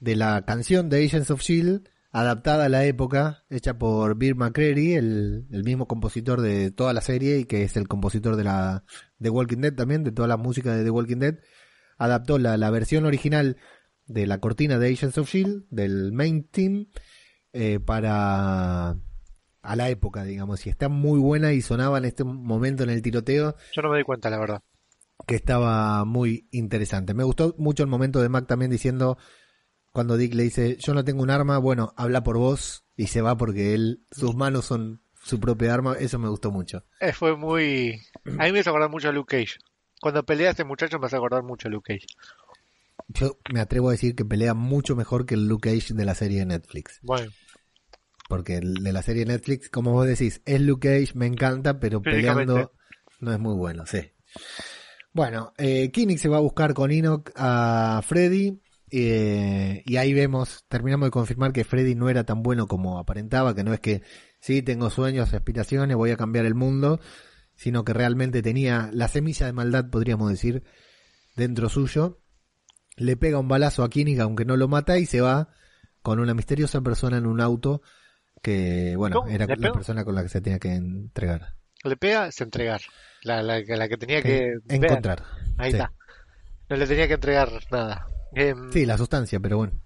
[0.00, 4.94] de la canción de Agents of Shield, adaptada a la época, hecha por Bill McCreary,
[4.94, 8.84] el, el mismo compositor de toda la serie y que es el compositor de la
[9.18, 11.38] de Walking Dead también, de toda la música de The Walking Dead,
[11.98, 13.58] adaptó la, la versión original
[14.06, 16.86] de la cortina de Agents of Shield, del main team,
[17.52, 18.96] eh, para
[19.66, 23.02] a la época, digamos, y está muy buena y sonaba en este momento en el
[23.02, 24.62] tiroteo yo no me di cuenta, la verdad.
[25.26, 27.14] que estaba muy interesante.
[27.14, 29.18] Me gustó mucho el momento de Mac también diciendo
[29.92, 33.22] cuando Dick le dice, yo no tengo un arma, bueno, habla por vos y se
[33.22, 36.84] va porque él, sus manos son su propia arma, eso me gustó mucho.
[37.00, 38.00] Eh, fue muy...
[38.38, 39.58] A mí me hace acordar mucho a Luke Cage.
[40.00, 42.06] Cuando pelea este muchacho me hace acordar mucho a Luke Cage.
[43.08, 46.14] Yo me atrevo a decir que pelea mucho mejor que el Luke Cage de la
[46.14, 47.00] serie de Netflix.
[47.02, 47.30] Bueno,
[48.28, 52.02] Porque el de la serie Netflix, como vos decís, es Luke Cage, me encanta, pero
[52.02, 52.72] peleando
[53.20, 54.00] no es muy bueno, sí.
[55.12, 58.60] Bueno, eh, Kinnick se va a buscar con Enoch a Freddy.
[58.90, 63.54] eh, y ahí vemos, terminamos de confirmar que Freddy no era tan bueno como aparentaba,
[63.54, 64.02] que no es que
[64.40, 67.00] sí, tengo sueños, aspiraciones, voy a cambiar el mundo,
[67.54, 70.64] sino que realmente tenía la semilla de maldad, podríamos decir,
[71.36, 72.20] dentro suyo.
[72.96, 75.48] Le pega un balazo a Kinnick, aunque no lo mata, y se va
[76.02, 77.82] con una misteriosa persona en un auto
[78.46, 81.54] que, bueno, No, era la persona con la que se tenía que entregar.
[81.84, 82.80] le pega es entregar.
[83.22, 85.24] La, la, la que tenía Que encontrar.
[85.58, 85.76] Ahí Sí.
[85.76, 85.92] está.
[86.68, 88.06] No le tenía que entregar nada.
[88.34, 89.80] Em, Sí, la sustancia, pero bueno.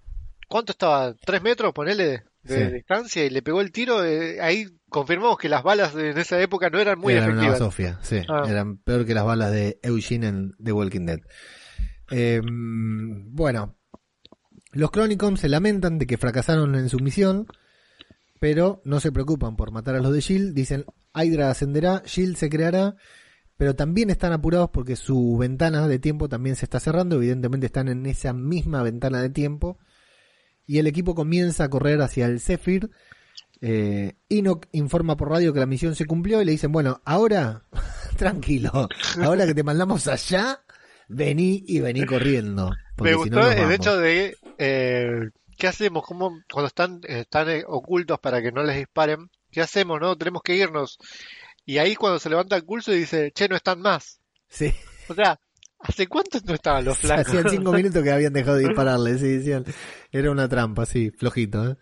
[0.47, 1.13] ¿Cuánto estaba?
[1.25, 2.73] ¿Tres metros, ponele, de Sí.
[2.73, 3.25] distancia?
[3.25, 4.03] Y le pegó el tiro.
[4.05, 7.59] eh, ahí confirmamos que las balas en esa época no eran muy Eran una efectivas.
[7.59, 8.21] Sofía, sí.
[8.29, 8.43] Ah.
[8.47, 11.19] Eran peor que las balas de Eugene en The Walking Dead.
[12.11, 13.77] Eh, bueno,
[14.71, 17.47] los Chronicons se lamentan de que fracasaron en su misión,
[18.41, 20.55] pero no se preocupan por matar a los de Shield.
[20.55, 22.95] Dicen, Hydra ascenderá, Shield se creará,
[23.55, 27.17] pero también están apurados porque su ventana de tiempo también se está cerrando.
[27.17, 29.77] Evidentemente están en esa misma ventana de tiempo.
[30.65, 32.89] Y el equipo comienza a correr hacia el Zephyr.
[33.61, 37.65] Eh, Enoch informa por radio que la misión se cumplió y le dicen, bueno, ahora,
[38.17, 38.89] tranquilo,
[39.21, 40.63] ahora que te mandamos allá,
[41.07, 42.71] vení y vení corriendo.
[42.97, 43.73] Me gustó no el vamos".
[43.75, 45.29] hecho de eh,
[45.61, 46.03] ¿qué hacemos?
[46.03, 49.29] ¿Cómo, cuando están, están eh, ocultos para que no les disparen?
[49.51, 50.01] ¿Qué hacemos?
[50.01, 50.97] No, tenemos que irnos.
[51.67, 54.19] Y ahí cuando se levanta el pulso y dice, che, no están más.
[54.49, 54.73] Sí,
[55.07, 55.39] O sea,
[55.77, 57.27] ¿hace cuánto no estaban los flacos?
[57.27, 59.63] hacían cinco minutos que habían dejado de dispararle, sí, decían,
[60.11, 61.69] era una trampa, sí, flojito.
[61.69, 61.75] ¿eh?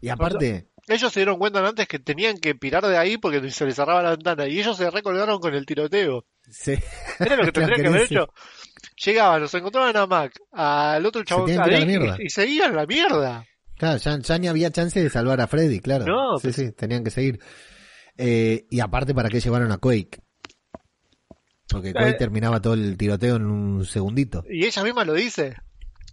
[0.00, 3.66] Y aparte, Ellos se dieron cuenta antes que tenían que pirar de ahí porque se
[3.66, 6.24] les cerraba la ventana y ellos se recolgaron con el tiroteo.
[6.50, 6.72] sí,
[7.20, 8.14] Era lo que tendrían que haber sí.
[9.04, 11.78] Llegaban, los encontraban a Mac, al otro chabón ir a
[12.20, 13.44] y, y seguían la mierda.
[13.76, 16.06] Claro, ya, ya ni había chance de salvar a Freddy, claro.
[16.06, 17.38] No, sí, pues- sí, tenían que seguir.
[18.16, 20.22] Eh, y aparte, ¿para qué llevaron a Quake?
[21.68, 22.14] Porque Quake Eh.
[22.14, 24.44] terminaba todo el tiroteo en un segundito.
[24.48, 25.56] Y ella misma lo dice.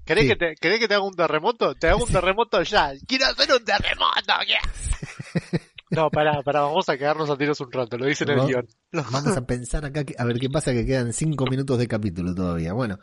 [0.06, 0.30] ¿Querés, Sí.
[0.32, 1.76] que te, ¿Querés que te haga un terremoto?
[1.76, 2.92] Te hago un terremoto ya.
[3.08, 4.34] ¡Quiero hacer un terremoto!
[5.96, 8.68] No, pará, pará, vamos a quedarnos a tiros un rato, lo dice en el guion.
[9.12, 12.34] Vamos a pensar acá, que- a ver qué pasa, que quedan cinco minutos de capítulo
[12.34, 12.74] todavía.
[12.74, 13.00] Bueno,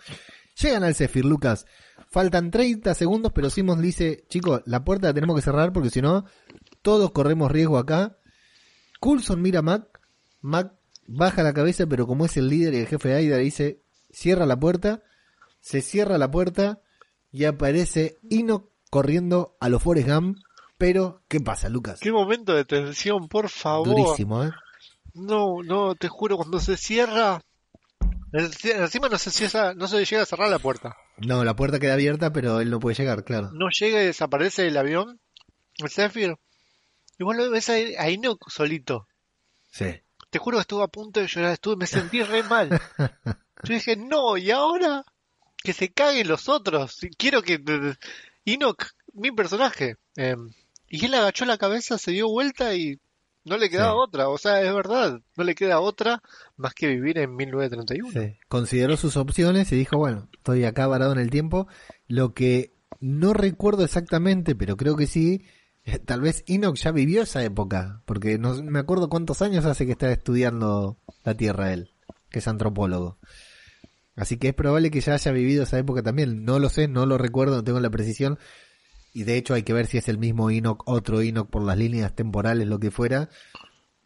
[0.60, 1.66] llegan al Zephyr, Lucas.
[2.10, 6.02] Faltan 30 segundos, pero Simons dice, chicos, la puerta la tenemos que cerrar porque si
[6.02, 6.24] no,
[6.82, 8.16] todos corremos riesgo acá.
[8.98, 9.84] Coulson mira a Mac.
[10.40, 10.72] Mac
[11.06, 14.46] baja la cabeza, pero como es el líder y el jefe de Aida, dice, cierra
[14.46, 15.02] la puerta,
[15.60, 16.80] se cierra la puerta
[17.30, 20.38] y aparece Enoch corriendo a los Forrest Gump.
[20.80, 22.00] Pero, ¿qué pasa, Lucas?
[22.00, 23.86] Qué momento de tensión, por favor.
[23.86, 24.50] Durísimo, ¿eh?
[25.12, 27.42] No, no, te juro, cuando se cierra.
[28.32, 30.96] Encima no se, cierra, no se llega a cerrar la puerta.
[31.18, 33.50] No, la puerta queda abierta, pero él no puede llegar, claro.
[33.52, 35.20] No llega y desaparece el avión.
[35.76, 36.38] El Zephyr.
[37.18, 39.06] Y vos lo ves a, a Enoch solito.
[39.70, 40.00] Sí.
[40.30, 42.70] Te juro que estuve a punto de llorar, estuve, me sentí re mal.
[43.64, 45.04] Yo dije, no, y ahora
[45.58, 46.96] que se caguen los otros.
[47.18, 47.60] Quiero que
[48.46, 49.96] Enoch, mi personaje.
[50.16, 50.36] eh,
[50.90, 52.98] y él agachó la cabeza, se dio vuelta y
[53.44, 53.98] no le quedaba Sí.
[54.02, 54.28] otra.
[54.28, 56.22] O sea, es verdad, no le queda otra
[56.56, 58.12] más que vivir en 1931.
[58.12, 58.36] Sí.
[58.48, 61.66] Consideró sus opciones y dijo, bueno, estoy acá varado en el tiempo.
[62.06, 65.44] Lo que no recuerdo exactamente, pero creo que sí,
[65.84, 69.86] eh, tal vez Enoch ya vivió esa época, porque no me acuerdo cuántos años hace
[69.86, 71.92] que está estudiando la Tierra él,
[72.30, 73.16] que es antropólogo.
[74.16, 76.44] Así que es probable que ya haya vivido esa época también.
[76.44, 78.38] No lo sé, no lo recuerdo, no tengo la precisión.
[79.12, 81.76] Y de hecho hay que ver si es el mismo Enoch, otro Enoch por las
[81.76, 83.28] líneas temporales, lo que fuera.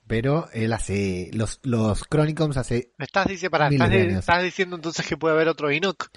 [0.07, 4.19] Pero él hace, los, los Chronicons hace Me estás, dice, Miles estás, de años.
[4.19, 6.09] estás diciendo entonces que puede haber otro Enoch.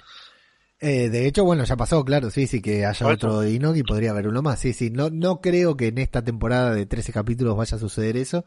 [0.79, 4.11] Eh, de hecho, bueno, ya pasó, claro, sí, sí, que haya otro Enoch y podría
[4.11, 4.59] haber uno más.
[4.59, 8.17] Sí, sí, no, no creo que en esta temporada de 13 capítulos vaya a suceder
[8.17, 8.45] eso.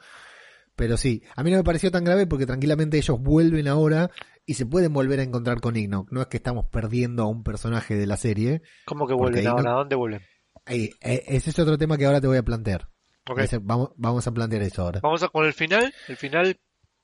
[0.76, 4.10] Pero sí, a mí no me pareció tan grave porque tranquilamente ellos vuelven ahora
[4.46, 6.10] y se pueden volver a encontrar con Enoch.
[6.10, 8.62] No es que estamos perdiendo a un personaje de la serie.
[8.84, 9.72] ¿Cómo que vuelven ahora?
[9.72, 10.22] ¿A dónde vuelven?
[10.66, 12.88] Eh, ese es otro tema que ahora te voy a plantear.
[13.36, 15.00] Ese- vamos, vamos a plantear eso ahora.
[15.02, 15.92] Vamos a con el final.
[16.08, 16.58] El final,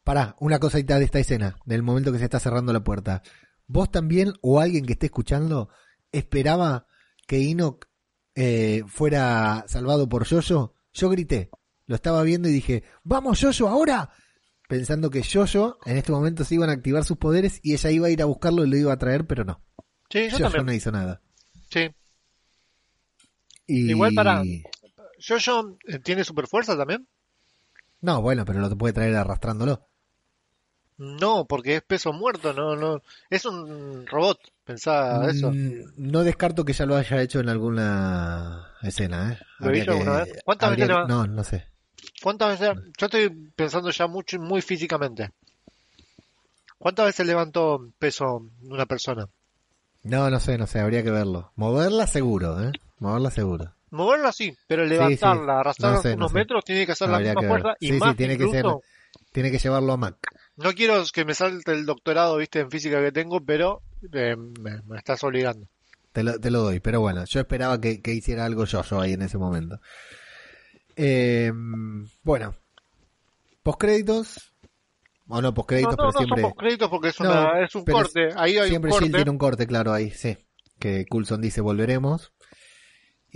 [0.05, 3.23] Pará, una cosita de esta escena, del momento que se está cerrando la puerta.
[3.67, 5.69] ¿Vos también o alguien que esté escuchando
[6.13, 6.87] esperaba
[7.27, 7.87] que Enoch
[8.37, 10.75] eh, fuera salvado por Jojo?
[10.93, 11.51] Yo grité,
[11.87, 14.11] lo estaba viendo y dije, ¡Vamos Jojo ahora!
[14.69, 18.07] Pensando que Jojo en este momento se iban a activar sus poderes y ella iba
[18.09, 19.61] a ir a buscarlo y lo iba a traer, pero no.
[20.11, 20.67] sí, yo también.
[20.67, 21.21] no hizo nada.
[21.71, 21.89] Sí.
[23.67, 23.91] Y...
[23.91, 24.43] Igual para-
[25.27, 27.07] Jojo eh, tiene super fuerza también.
[28.01, 29.87] No, bueno, pero lo puede traer arrastrándolo.
[30.99, 33.03] No, porque es peso muerto, no, no.
[33.29, 35.51] Es un robot, pensaba eso.
[35.53, 39.39] Mm, No descarto que ya lo haya hecho en alguna escena, ¿eh?
[39.59, 40.41] ¿Lo hizo alguna vez?
[40.45, 41.67] ¿Cuántas habría veces que- No, no sé.
[42.23, 42.77] ¿Cuántas veces?
[42.99, 45.31] Yo estoy pensando ya mucho, muy físicamente.
[46.79, 49.27] ¿Cuántas veces levantó peso una persona?
[50.03, 51.53] No, no sé, no sé, habría que verlo.
[51.57, 52.73] Moverla seguro, ¿eh?
[52.99, 53.73] Moverla seguro.
[53.91, 54.91] Moverla sí, pero sí.
[54.91, 56.39] levantarla, arrastrarla No sé, no unos sé.
[56.39, 58.83] metros, tiene que hacer la misma fuerza y Sí, sí, más tiene que incluso.
[59.33, 60.17] Tiene que llevarlo a Mac.
[60.57, 63.83] No quiero que me salte el doctorado, viste, en física que tengo, pero
[64.13, 65.67] eh, me, me estás obligando.
[66.13, 69.01] Te lo, te lo doy, pero bueno, yo esperaba que, que hiciera algo yo, yo
[69.01, 69.79] ahí en ese momento.
[70.97, 71.53] Eh,
[72.23, 72.55] bueno,
[73.63, 74.53] postcréditos.
[75.29, 76.43] O no No, postcréditos, no, pero no siempre.
[76.43, 78.29] somos créditos porque es, No, una, es un corte.
[78.37, 79.05] Ahí hay un Siempre corte.
[79.07, 80.39] Jill tiene un corte, claro, ahí, sí.
[80.79, 82.33] Que Coulson dice volveremos.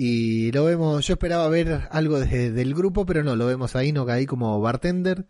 [0.03, 3.85] Y lo vemos, yo esperaba ver algo de- del grupo, pero no, lo vemos a
[3.85, 5.27] Enoch ahí como bartender,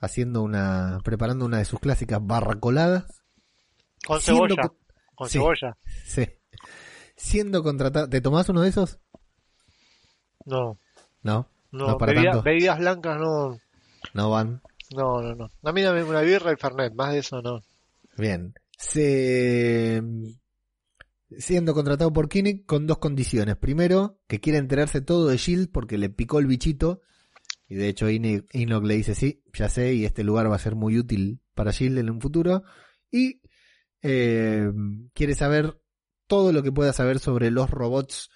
[0.00, 3.04] haciendo una, preparando una de sus clásicas barracoladas.
[4.04, 4.56] Con cebolla.
[4.60, 4.76] co-
[5.14, 5.38] Con Sí.
[5.38, 5.76] cebolla.
[6.04, 6.26] Sí.
[7.14, 8.98] Siendo contratado, ¿te tomás uno de esos?
[10.46, 10.78] No,
[11.22, 12.42] No, no, No, para bebida- tanto.
[12.42, 13.56] bebidas blancas no.
[14.14, 14.62] no van.
[14.96, 15.48] No, no, no.
[15.62, 17.60] A mí dame una birra y Fernet, más de eso no.
[18.18, 18.52] Bien.
[18.76, 20.02] Se...
[21.38, 23.56] Siendo contratado por Kinnick con dos condiciones.
[23.56, 27.02] Primero, que quiere enterarse todo de Shield porque le picó el bichito.
[27.68, 30.74] Y de hecho Enoch le dice, sí, ya sé, y este lugar va a ser
[30.74, 32.64] muy útil para Shield en un futuro.
[33.10, 33.40] Y
[34.02, 34.70] eh,
[35.14, 35.80] quiere saber
[36.26, 38.30] todo lo que pueda saber sobre los robots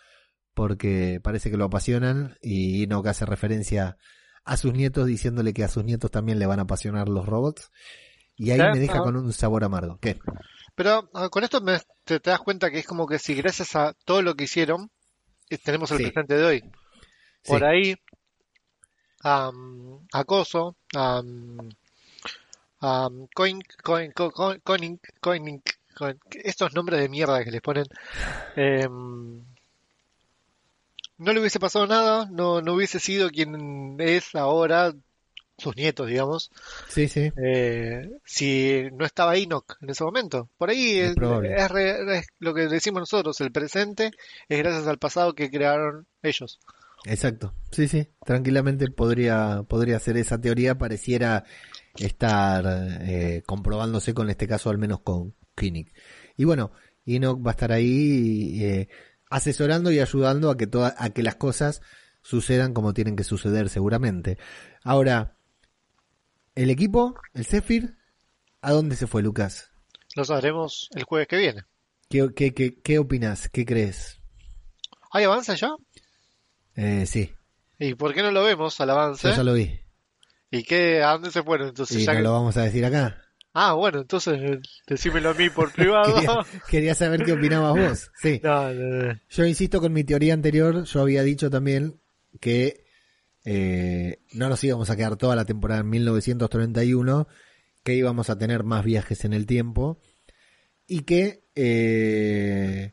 [0.54, 3.98] porque parece que lo apasionan y Enoch hace referencia
[4.42, 7.70] a sus nietos diciéndole que a sus nietos también le van a apasionar los robots.
[8.36, 9.98] Y ahí me deja con un sabor amargo.
[10.00, 10.18] ¿Qué?
[10.76, 13.94] Pero con esto me- te, te das cuenta que es como que si gracias a
[14.04, 14.90] todo lo que hicieron,
[15.50, 16.02] eh, tenemos el Sí.
[16.04, 16.64] presente de hoy.
[17.44, 17.64] Por Sí.
[17.64, 17.96] ahí,
[19.22, 21.70] am, acoso, am,
[22.80, 25.62] am, coin, coin, co- co- coining, coining,
[25.96, 27.86] coin- estos nombres de mierda que les ponen,
[28.54, 29.42] em,
[31.18, 34.92] no le hubiese pasado nada, no, no hubiese sido quien es ahora,
[35.58, 36.50] sus nietos, digamos,
[36.88, 37.32] Sí, sí.
[37.42, 40.50] eh, si no estaba Enoch en ese momento.
[40.58, 44.10] Por ahí Es re- es lo que decimos nosotros, el presente
[44.48, 46.60] es gracias al pasado que crearon ellos.
[47.04, 47.54] Exacto.
[47.70, 48.08] Sí, sí.
[48.24, 50.76] Tranquilamente podría, podría ser esa teoría.
[50.76, 51.44] Pareciera
[51.98, 52.64] estar
[53.02, 55.94] eh, comprobándose con este caso, al menos con Kinnick.
[56.36, 56.72] Y bueno,
[57.04, 58.88] Enoch va a estar ahí eh,
[59.30, 61.80] asesorando y ayudando a que, toda, a que las cosas
[62.22, 64.36] sucedan como tienen que suceder seguramente.
[64.82, 65.35] Ahora,
[66.56, 67.96] el equipo, el Zephyr,
[68.62, 69.70] ¿a dónde se fue Lucas?
[70.16, 71.62] Lo sabremos el jueves que viene.
[72.10, 73.48] ¿Qué, qué, qué, qué opinas?
[73.48, 74.20] ¿Qué crees?
[75.12, 75.70] ¿Hay avance ya?
[76.74, 77.32] Eh, sí,
[77.78, 79.28] ¿Y por qué no lo vemos al avance?
[79.28, 79.78] yo ya lo vi.
[80.50, 81.02] ¿Y qué?
[81.02, 81.68] ¿A dónde se fueron?
[81.68, 83.22] Entonces Y ya no que- lo vamos a decir acá.
[83.52, 86.14] Ah, bueno, entonces eh, decímelo a mí por privado.
[86.14, 88.10] Quería, quería saber qué opinabas vos.
[88.20, 88.40] Sí.
[88.42, 89.20] No, no, no.
[89.28, 92.00] Yo insisto con mi teoría anterior, yo había dicho también
[92.40, 92.85] que
[93.48, 97.28] eh, no nos íbamos a quedar toda la temporada en 1931,
[97.84, 100.00] que íbamos a tener más viajes en el tiempo
[100.88, 102.92] y que eh,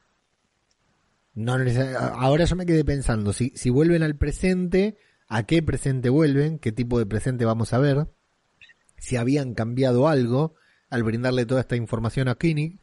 [1.34, 1.58] no
[1.98, 4.96] ahora yo me quedé pensando, si, si vuelven al presente,
[5.28, 6.60] ¿a qué presente vuelven?
[6.60, 8.08] ¿Qué tipo de presente vamos a ver?
[9.00, 10.54] Si habían cambiado algo
[10.92, 12.80] al brindarle toda esta información a Koenig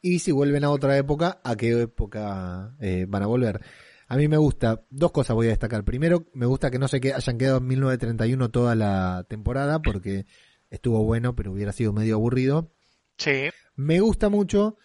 [0.00, 3.60] y si vuelven a otra época, ¿a qué época eh, van a volver?
[4.08, 5.84] A mí me gusta, dos cosas voy a destacar.
[5.84, 10.26] Primero, me gusta que no se que hayan quedado en 1931 toda la temporada porque
[10.70, 12.72] estuvo bueno, pero hubiera sido medio aburrido.
[13.18, 13.48] Sí.
[13.74, 14.76] Me gusta mucho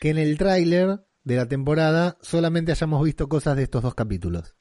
[0.00, 4.54] que en el tráiler de la temporada solamente hayamos visto cosas de estos dos capítulos.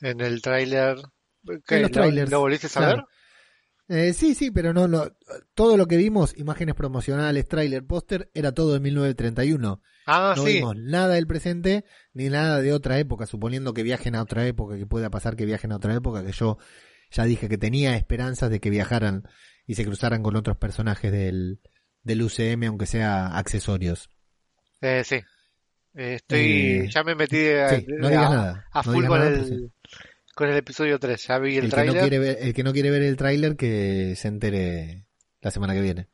[0.00, 0.96] En el tráiler.
[1.66, 1.76] ¿qué?
[1.76, 2.90] En los ¿Lo- ¿Lo volviste a claro.
[2.90, 3.04] saber?
[3.88, 5.04] Eh, sí, sí, pero no, no,
[5.54, 9.80] todo lo que vimos, imágenes promocionales, tráiler, póster, era todo de 1931.
[10.06, 10.54] Ah, no sí.
[10.54, 14.76] vimos nada del presente ni nada de otra época, suponiendo que viajen a otra época,
[14.76, 16.58] que pueda pasar que viajen a otra época, que yo
[17.10, 19.22] ya dije que tenía esperanzas de que viajaran
[19.66, 21.60] y se cruzaran con otros personajes del,
[22.02, 24.10] del UCM, aunque sea accesorios.
[24.82, 25.16] Eh, sí.
[25.94, 26.40] Eh, estoy.
[26.40, 29.18] Eh, ya me metí a, sí, no digas a- nada, a no full digas con,
[29.20, 29.72] nada, el.
[30.38, 31.26] Con el episodio 3.
[31.26, 32.00] Ya vi el, El, que no tráiler.
[32.02, 35.04] quiere ver, el que no quiere ver el tráiler que se entere
[35.40, 36.08] la semana que viene.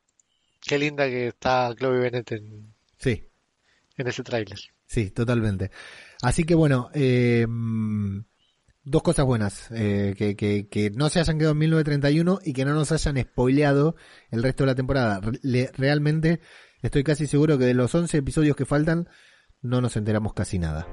[0.63, 3.29] Qué linda que está Chloe Bennett en, Sí,
[3.99, 4.59] en ese tráiler.
[4.87, 5.71] sí, totalmente.
[6.23, 7.47] Así que bueno, eh,
[8.83, 9.69] dos cosas buenas.
[9.73, 13.21] eh, que, que, que no se hayan quedado en 1931 y que no nos hayan
[13.21, 13.95] spoileado
[14.31, 15.21] el resto de la temporada.
[15.43, 16.41] Le- realmente
[16.83, 19.07] estoy casi seguro que de los 11 episodios que faltan
[19.61, 20.87] no nos enteramos casi nada.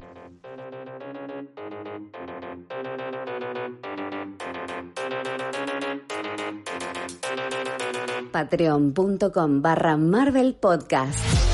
[8.32, 11.51] Patreon.com barra Marvel Podcast.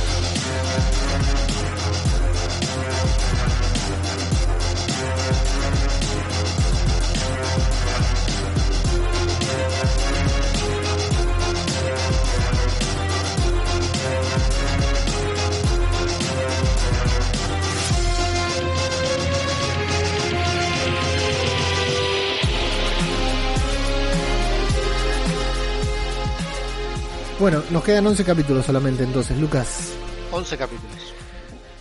[27.47, 29.93] Bueno, nos quedan 11 capítulos solamente entonces, Lucas.
[30.33, 31.13] 11 capítulos.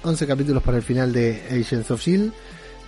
[0.04, 2.32] 11 capítulos para el final de Agents of Shield.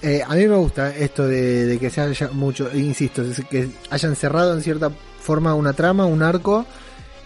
[0.01, 4.15] Eh, a mí me gusta esto de, de que se haya mucho, insisto, que hayan
[4.15, 6.67] cerrado en cierta forma una trama, un arco,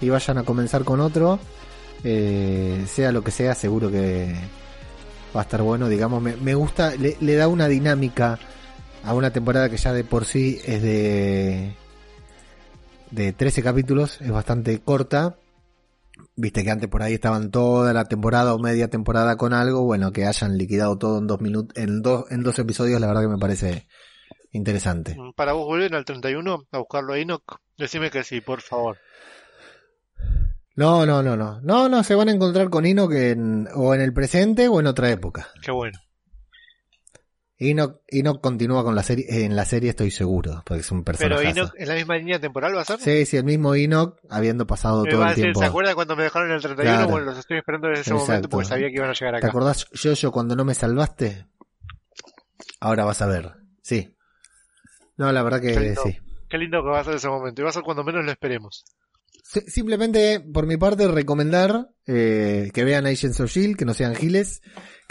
[0.00, 1.38] y vayan a comenzar con otro.
[2.02, 4.34] Eh, sea lo que sea, seguro que
[5.36, 6.22] va a estar bueno, digamos.
[6.22, 8.38] Me, me gusta, le, le da una dinámica
[9.04, 11.74] a una temporada que ya de por sí es de,
[13.10, 15.36] de 13 capítulos, es bastante corta.
[16.34, 20.12] Viste que antes por ahí estaban toda la temporada o media temporada con algo, bueno,
[20.12, 23.28] que hayan liquidado todo en dos minutos, en dos, en dos episodios, la verdad que
[23.28, 23.86] me parece
[24.50, 25.16] interesante.
[25.36, 28.98] Para vos volver al 31 a buscarlo a Enoch, decime que sí, por favor.
[30.74, 34.00] No, no, no, no, no, no, se van a encontrar con Enoch en, o en
[34.00, 35.48] el presente o en otra época.
[35.62, 35.98] Qué bueno.
[37.70, 41.18] Enoch, Enoch continúa con la serie, en la serie estoy seguro, porque es un Pero
[41.18, 41.48] personaje.
[41.50, 42.98] Enoch en la misma línea temporal va a ser.
[43.00, 45.60] Sí, sí, el mismo Enoch, habiendo pasado Me todo el decir, tiempo.
[45.60, 46.96] ¿se acuerda cuando me dejaron en el 31?
[46.96, 47.10] Claro.
[47.10, 49.48] Bueno, los estoy esperando desde ese momento porque sabía que iban a llegar ¿Te acá.
[49.48, 51.46] acordás, yo, yo, cuando no me salvaste?
[52.80, 53.52] Ahora vas a ver.
[53.82, 54.16] Sí.
[55.16, 56.02] No, la verdad que lindo.
[56.04, 56.18] sí.
[56.48, 57.60] Qué lindo que va a ser ese momento.
[57.62, 58.84] Y va a ser cuando menos lo esperemos.
[59.44, 64.14] Si- Simplemente, por mi parte, recomendar eh, que vean Agents of Shield, que no sean
[64.14, 64.60] giles,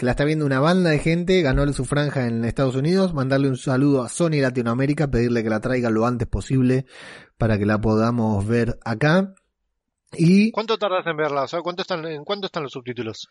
[0.02, 3.48] que la está viendo una banda de gente, ganó su franja en Estados Unidos, mandarle
[3.48, 6.86] un saludo a Sony Latinoamérica, pedirle que la traiga lo antes posible
[7.38, 9.32] para que la podamos ver acá.
[10.10, 11.44] Y, ¿Cuánto tardas en verla?
[11.44, 13.28] O sea, ¿cuánto están, ¿en cuánto están los subtítulos?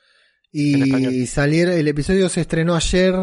[0.49, 3.15] Y salir, el episodio se estrenó ayer,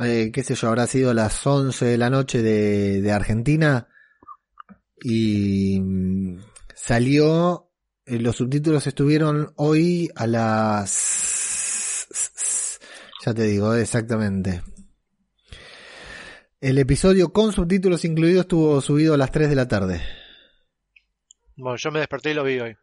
[0.00, 3.88] eh, qué sé yo, habrá sido a las 11 de la noche de, de Argentina
[5.02, 6.38] y mm,
[6.74, 7.70] salió,
[8.04, 11.49] eh, los subtítulos estuvieron hoy a las...
[13.24, 14.62] Ya te digo, exactamente.
[16.60, 20.00] El episodio con subtítulos incluidos estuvo subido a las 3 de la tarde.
[21.56, 22.76] Bueno, yo me desperté y lo vi hoy.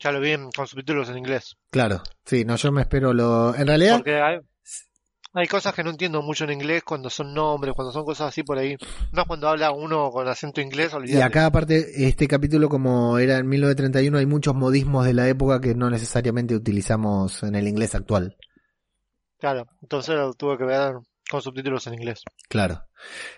[0.00, 1.56] Ya lo vi en- con subtítulos en inglés.
[1.70, 3.54] Claro, sí, no, yo me espero lo...
[3.54, 3.96] En realidad...
[3.96, 4.40] Porque hay-
[5.36, 8.42] Hay cosas que no entiendo mucho en inglés cuando son nombres, cuando son cosas así
[8.44, 8.76] por ahí.
[9.12, 11.24] No cuando habla uno con acento inglés, Y olvídate.
[11.24, 15.74] acá aparte, este capítulo como era en 1931, hay muchos modismos de la época que
[15.74, 18.36] no necesariamente utilizamos en el inglés actual.
[19.44, 20.94] Claro, entonces lo tuve que ver
[21.30, 22.22] con subtítulos en inglés.
[22.48, 22.82] Claro.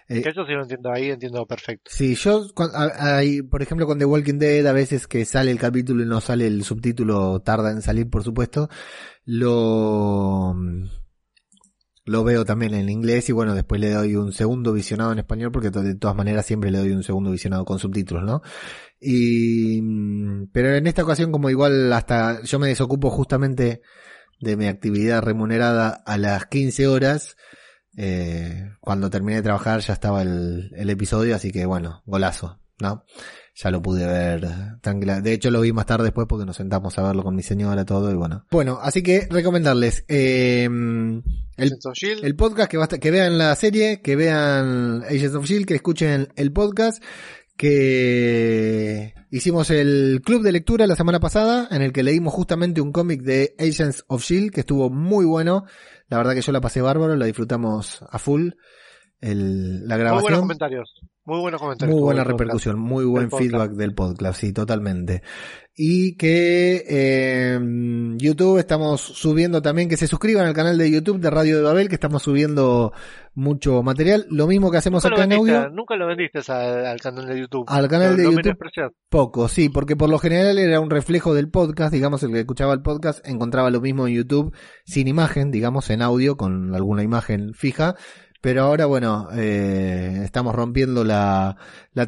[0.08, 1.90] Eh, Que eso sí lo entiendo ahí, entiendo perfecto.
[1.92, 5.50] Sí, yo, cuan- a- hay, por ejemplo, con The Walking Dead, a veces que sale
[5.50, 8.68] el capítulo y no sale el subtítulo, tarda en salir, por supuesto,
[9.24, 10.54] lo,
[12.04, 15.50] lo veo también en inglés y bueno, después le doy un segundo visionado en español
[15.50, 18.42] porque de todas maneras siempre le doy un segundo visionado con subtítulos, ¿no?
[19.00, 23.82] Y, mm, pero en esta ocasión como igual hasta yo me desocupo justamente
[24.40, 27.36] de mi actividad remunerada a las 15 horas,
[27.96, 33.04] eh, cuando terminé de trabajar ya estaba el, el episodio, así que bueno, golazo, ¿no?
[33.58, 34.46] Ya lo pude ver
[34.82, 35.22] tranquila.
[35.22, 37.86] De hecho lo vi más tarde después porque nos sentamos a verlo con mi señora
[37.86, 38.44] todo y bueno.
[38.50, 43.38] Bueno, así que recomendarles eh, el, Shield, el podcast que, va a estar- que vean
[43.38, 47.02] la serie, que vean Agents of Shield, que escuchen el podcast,
[47.56, 52.92] que hicimos el club de lectura la semana pasada, en el que leímos justamente un
[52.92, 55.64] cómic de Agents of Shield, que estuvo muy bueno.
[56.08, 58.50] La verdad que yo la pasé bárbaro, la disfrutamos a full.
[59.20, 60.40] El, la muy buenos grabación.
[60.40, 60.94] comentarios.
[61.24, 61.94] Muy buenos comentarios.
[61.94, 62.40] Muy buena podcast.
[62.40, 63.50] repercusión, muy buen podcast.
[63.50, 65.22] feedback del podcast, sí, totalmente.
[65.78, 67.60] Y que eh,
[68.16, 71.88] YouTube estamos subiendo también, que se suscriban al canal de YouTube de Radio de Babel,
[71.90, 72.92] que estamos subiendo
[73.34, 74.26] mucho material.
[74.30, 75.68] Lo mismo que hacemos Nunca acá en audio.
[75.68, 77.66] nunca lo vendiste al, al canal de YouTube.
[77.68, 78.56] Al canal Lo- de lo YouTube.
[79.10, 82.72] Poco, sí, porque por lo general era un reflejo del podcast, digamos, el que escuchaba
[82.72, 87.52] el podcast encontraba lo mismo en YouTube sin imagen, digamos, en audio, con alguna imagen
[87.52, 87.96] fija.
[88.46, 91.56] Pero ahora, bueno, eh, estamos rompiendo la,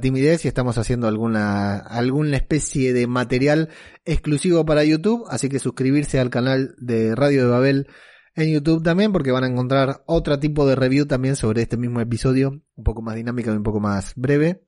[0.00, 3.70] timidez y estamos haciendo alguna, alguna especie de material
[4.04, 7.88] exclusivo para YouTube, así que suscribirse al canal de Radio de Babel
[8.36, 12.00] en YouTube también, porque van a encontrar otro tipo de review también sobre este mismo
[12.00, 14.62] episodio, un poco más dinámico y un poco más breve,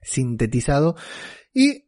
[0.00, 0.94] sintetizado.
[1.52, 1.86] Y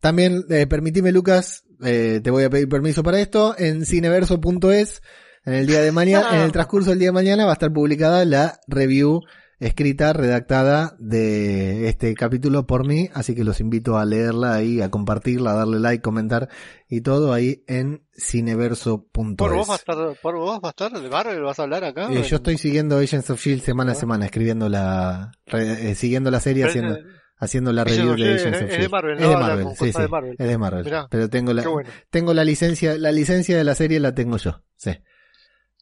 [0.00, 5.02] también, eh, permitime Lucas, eh, te voy a pedir permiso para esto, en cineverso.es,
[5.44, 7.72] en el día de mañana, en el transcurso del día de mañana va a estar
[7.72, 9.20] publicada la review
[9.60, 14.88] escrita, redactada de este capítulo por mí, así que los invito a leerla ahí, a
[14.88, 16.48] compartirla, a darle like, comentar
[16.88, 19.36] y todo ahí en cineverso.es.
[19.36, 21.42] ¿Por vos va a estar, por vos va a estar de Marvel?
[21.42, 22.08] ¿Vas a hablar acá?
[22.12, 26.30] Eh, yo estoy siguiendo Agents of Shield semana a semana, escribiendo la, re- eh, siguiendo
[26.30, 27.04] la serie, haciendo, es-
[27.36, 28.90] haciendo la review de Shield Agents of es de Shield.
[28.92, 30.36] Marvel, es de Marvel, sí, sí, de Marvel.
[30.38, 30.84] es de Marvel.
[30.84, 31.90] Mirá, pero tengo la, bueno.
[32.10, 34.92] tengo la licencia, la licencia de la serie la tengo yo, sí.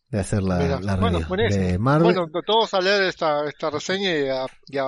[0.09, 0.81] De hacer la, Mirá.
[0.81, 2.05] la Bueno, de Marvel.
[2.15, 4.85] Bueno, to- todos a leer esta, esta reseña y a, y a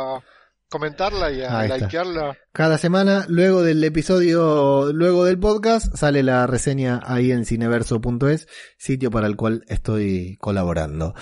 [0.70, 2.36] comentarla y a likearla.
[2.52, 8.46] Cada semana, luego del episodio, luego del podcast, sale la reseña ahí en cineverso.es,
[8.76, 11.14] sitio para el cual estoy colaborando.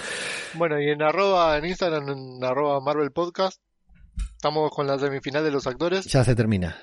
[0.55, 3.60] Bueno, y en arroba, en Instagram, en arroba Marvel Podcast,
[4.35, 6.05] estamos con la semifinal de los actores.
[6.06, 6.77] Ya se termina.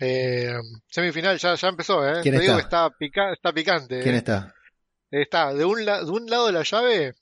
[0.00, 0.54] Eh,
[0.88, 2.20] semifinal ya, ya empezó, ¿eh?
[2.22, 2.56] ¿Quién Te digo está?
[2.56, 4.00] que está, pica- está picante.
[4.00, 4.18] ¿Quién ¿eh?
[4.18, 4.54] está?
[5.12, 7.12] Está de un, la- de un lado de la llave,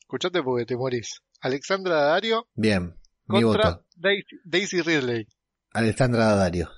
[0.00, 1.20] escuchate porque te morís.
[1.40, 2.94] Alexandra Dario Bien,
[3.26, 3.86] mi contra voto.
[3.96, 5.26] Daisy, Daisy Ridley.
[5.72, 6.70] Alexandra Dario.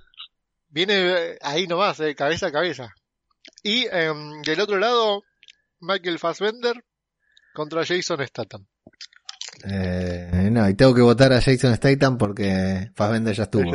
[0.68, 0.94] Viene
[1.32, 2.88] eh, ahí nomás, eh, cabeza a cabeza.
[3.62, 5.22] Y em, del otro lado,
[5.80, 6.82] Michael Fassbender
[7.54, 8.66] contra Jason Statham.
[9.64, 13.70] Eh, no, y tengo que votar a Jason Statham porque Fassbender ya estuvo.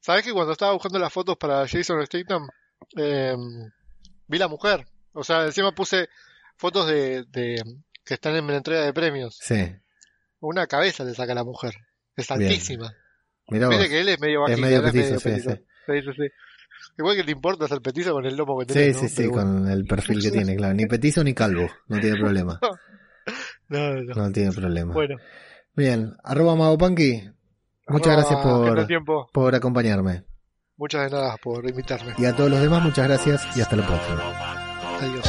[0.00, 2.46] ¿Sabes que cuando estaba buscando las fotos para Jason Statham,
[2.96, 3.70] em,
[4.26, 4.86] vi la mujer?
[5.14, 6.08] O sea, encima puse
[6.56, 7.62] fotos de, de
[8.04, 9.38] que están en la entrega de premios.
[9.40, 9.72] Sí,
[10.40, 11.72] Una cabeza le saca a la mujer.
[12.16, 12.94] Es altísima.
[13.48, 13.86] vos.
[13.88, 14.60] que él es medio Es bajito.
[14.66, 15.50] medio él petizo, sí, petizo.
[15.52, 15.56] sí.
[15.86, 16.28] Sí, sí, sí.
[16.98, 19.08] Igual que te importa ser petizo con el lomo que Sí, tenés, sí, ¿no?
[19.08, 19.52] sí, bueno.
[19.62, 20.74] con el perfil que tiene, claro.
[20.74, 22.60] Ni petizo ni calvo, no tiene problema.
[23.68, 24.32] No, no, no.
[24.32, 24.92] Tiene problema.
[24.92, 25.16] Bueno,
[25.74, 27.30] Bien, arroba Magopanqui,
[27.88, 30.24] muchas gracias por, por acompañarme.
[30.76, 32.12] Muchas de nada por invitarme.
[32.18, 34.63] Y a todos los demás, muchas gracias y hasta la próxima.
[35.00, 35.24] Adiós.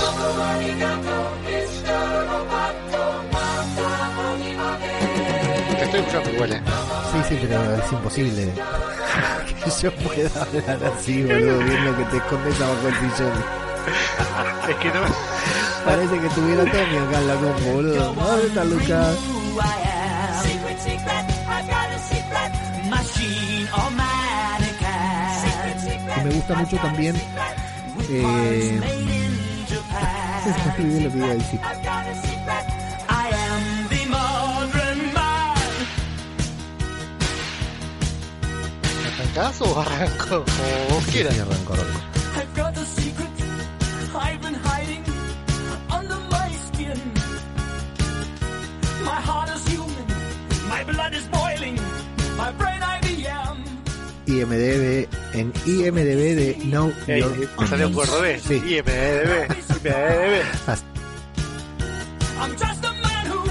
[5.78, 6.62] Te estoy escuchando eh.
[7.12, 8.54] Sí, sí, pero es imposible
[9.66, 13.34] que yo pueda hablar así, boludo, viendo que te escondes abajo el sillón.
[14.70, 15.02] Es que no.
[15.86, 18.14] Parece que tuviera Tommy acá en la compu, boludo.
[18.14, 19.18] ¿Dónde está Lucas?
[26.24, 27.16] Me gusta mucho también.
[28.10, 29.15] Eh,
[30.46, 31.60] antes de bien lo que iba a decir.
[39.18, 40.46] ¿Arrancás o arranco?
[40.46, 41.34] Como sí, quieras.
[41.34, 41.74] Sí, arranco,
[54.28, 58.44] IMDB en IMDB de No Your Te salió por revés.
[58.44, 58.56] Sí.
[58.56, 59.65] IMDB.
[59.90, 60.44] IMDB.
[62.40, 63.42] I'm just a man who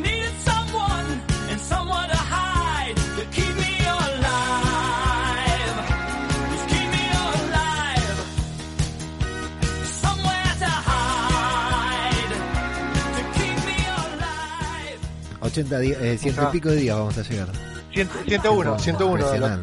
[0.00, 1.06] needed someone
[1.50, 5.76] and someone to hide to keep me alive.
[6.50, 8.18] Just keep me alive.
[10.02, 12.32] Somewhere to hide
[13.16, 14.98] to keep me alive.
[15.42, 17.48] 80 días, eh, ciento y pico de días vamos a llegar.
[17.94, 19.30] Cien- 101, 101.
[19.30, 19.58] de la-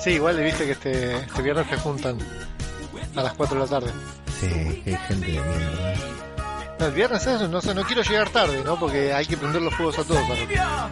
[0.00, 2.18] Sí, igual le viste que este, este viernes se juntan
[3.16, 3.92] a las 4 de la tarde.
[4.40, 5.94] Sí, qué gente de mierda.
[6.78, 8.78] No, el viernes eso, no sé, no quiero llegar tarde, ¿no?
[8.80, 10.22] Porque hay que prender los fuegos a todos.
[10.22, 10.90] para-.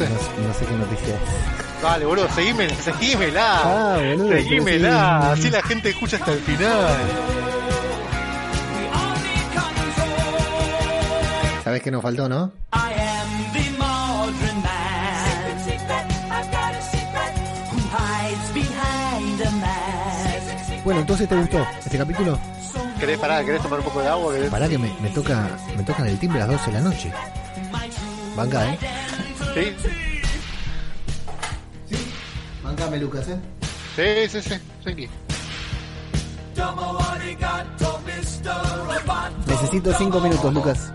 [0.00, 1.82] No, no sé qué noticia es.
[1.82, 3.60] Dale, boludo, seguímela, seguímela.
[3.62, 5.40] Ah, boludo, seguímela, sí.
[5.40, 7.59] así la gente escucha hasta el final.
[11.70, 12.50] ¿Sabes qué nos faltó, no?
[12.72, 15.60] I am the modern man.
[15.62, 17.32] Secret, secret, I've got a secret.
[17.70, 20.84] Who hides behind a mask.
[20.84, 22.36] Bueno, entonces te gustó este capítulo.
[22.98, 23.44] ¿Querés parar?
[23.44, 24.34] ¿Querés tomar un poco de agua?
[24.34, 26.84] ¿Querés- Pará que me, me toca me tocan el timbre a las 12 de la
[26.90, 27.12] noche.
[28.36, 28.78] Banca, ¿eh?
[29.54, 29.76] ¿Sí?
[32.64, 33.38] Bancame, Lucas, ¿eh?
[33.94, 35.08] Sí, sí, sí, sí.
[36.56, 37.06] Robot.
[39.46, 40.92] Necesito 5 minutos, Lucas.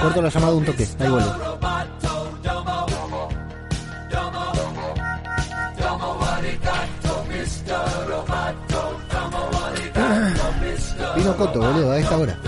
[0.00, 1.34] Corto la llamada un toque, ahí vuelvo.
[11.16, 12.38] Vino Coto, boludo, a esta hora.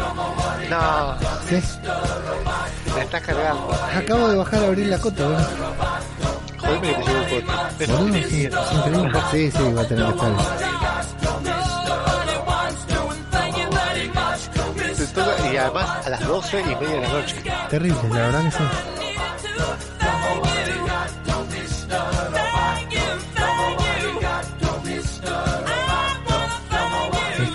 [0.71, 1.19] No,
[1.49, 1.61] ¿Sí?
[2.95, 3.69] me estás cargando.
[3.97, 5.47] Acabo de bajar a abrir la Coto, boludo.
[6.59, 7.03] Jodeme que
[7.79, 8.33] te llevo es
[8.73, 9.23] increíble.
[9.31, 10.90] Sí, sí, va a tener que estar.
[15.53, 17.37] Y además a las 12 y media de la noche.
[17.69, 18.65] Terrible, la verdad que sí.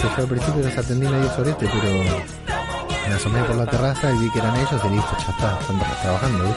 [0.02, 1.94] Yo al principio los atendí medio sorete, pero
[3.08, 5.80] me asomé por la terraza y vi que eran ellos y listo, ya está, están
[5.80, 6.56] tra- trabajando.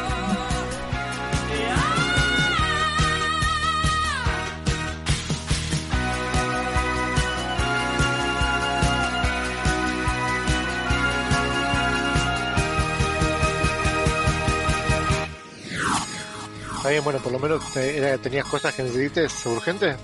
[17.04, 19.96] Bueno, por lo menos eh, tenías cosas que necesites urgentes.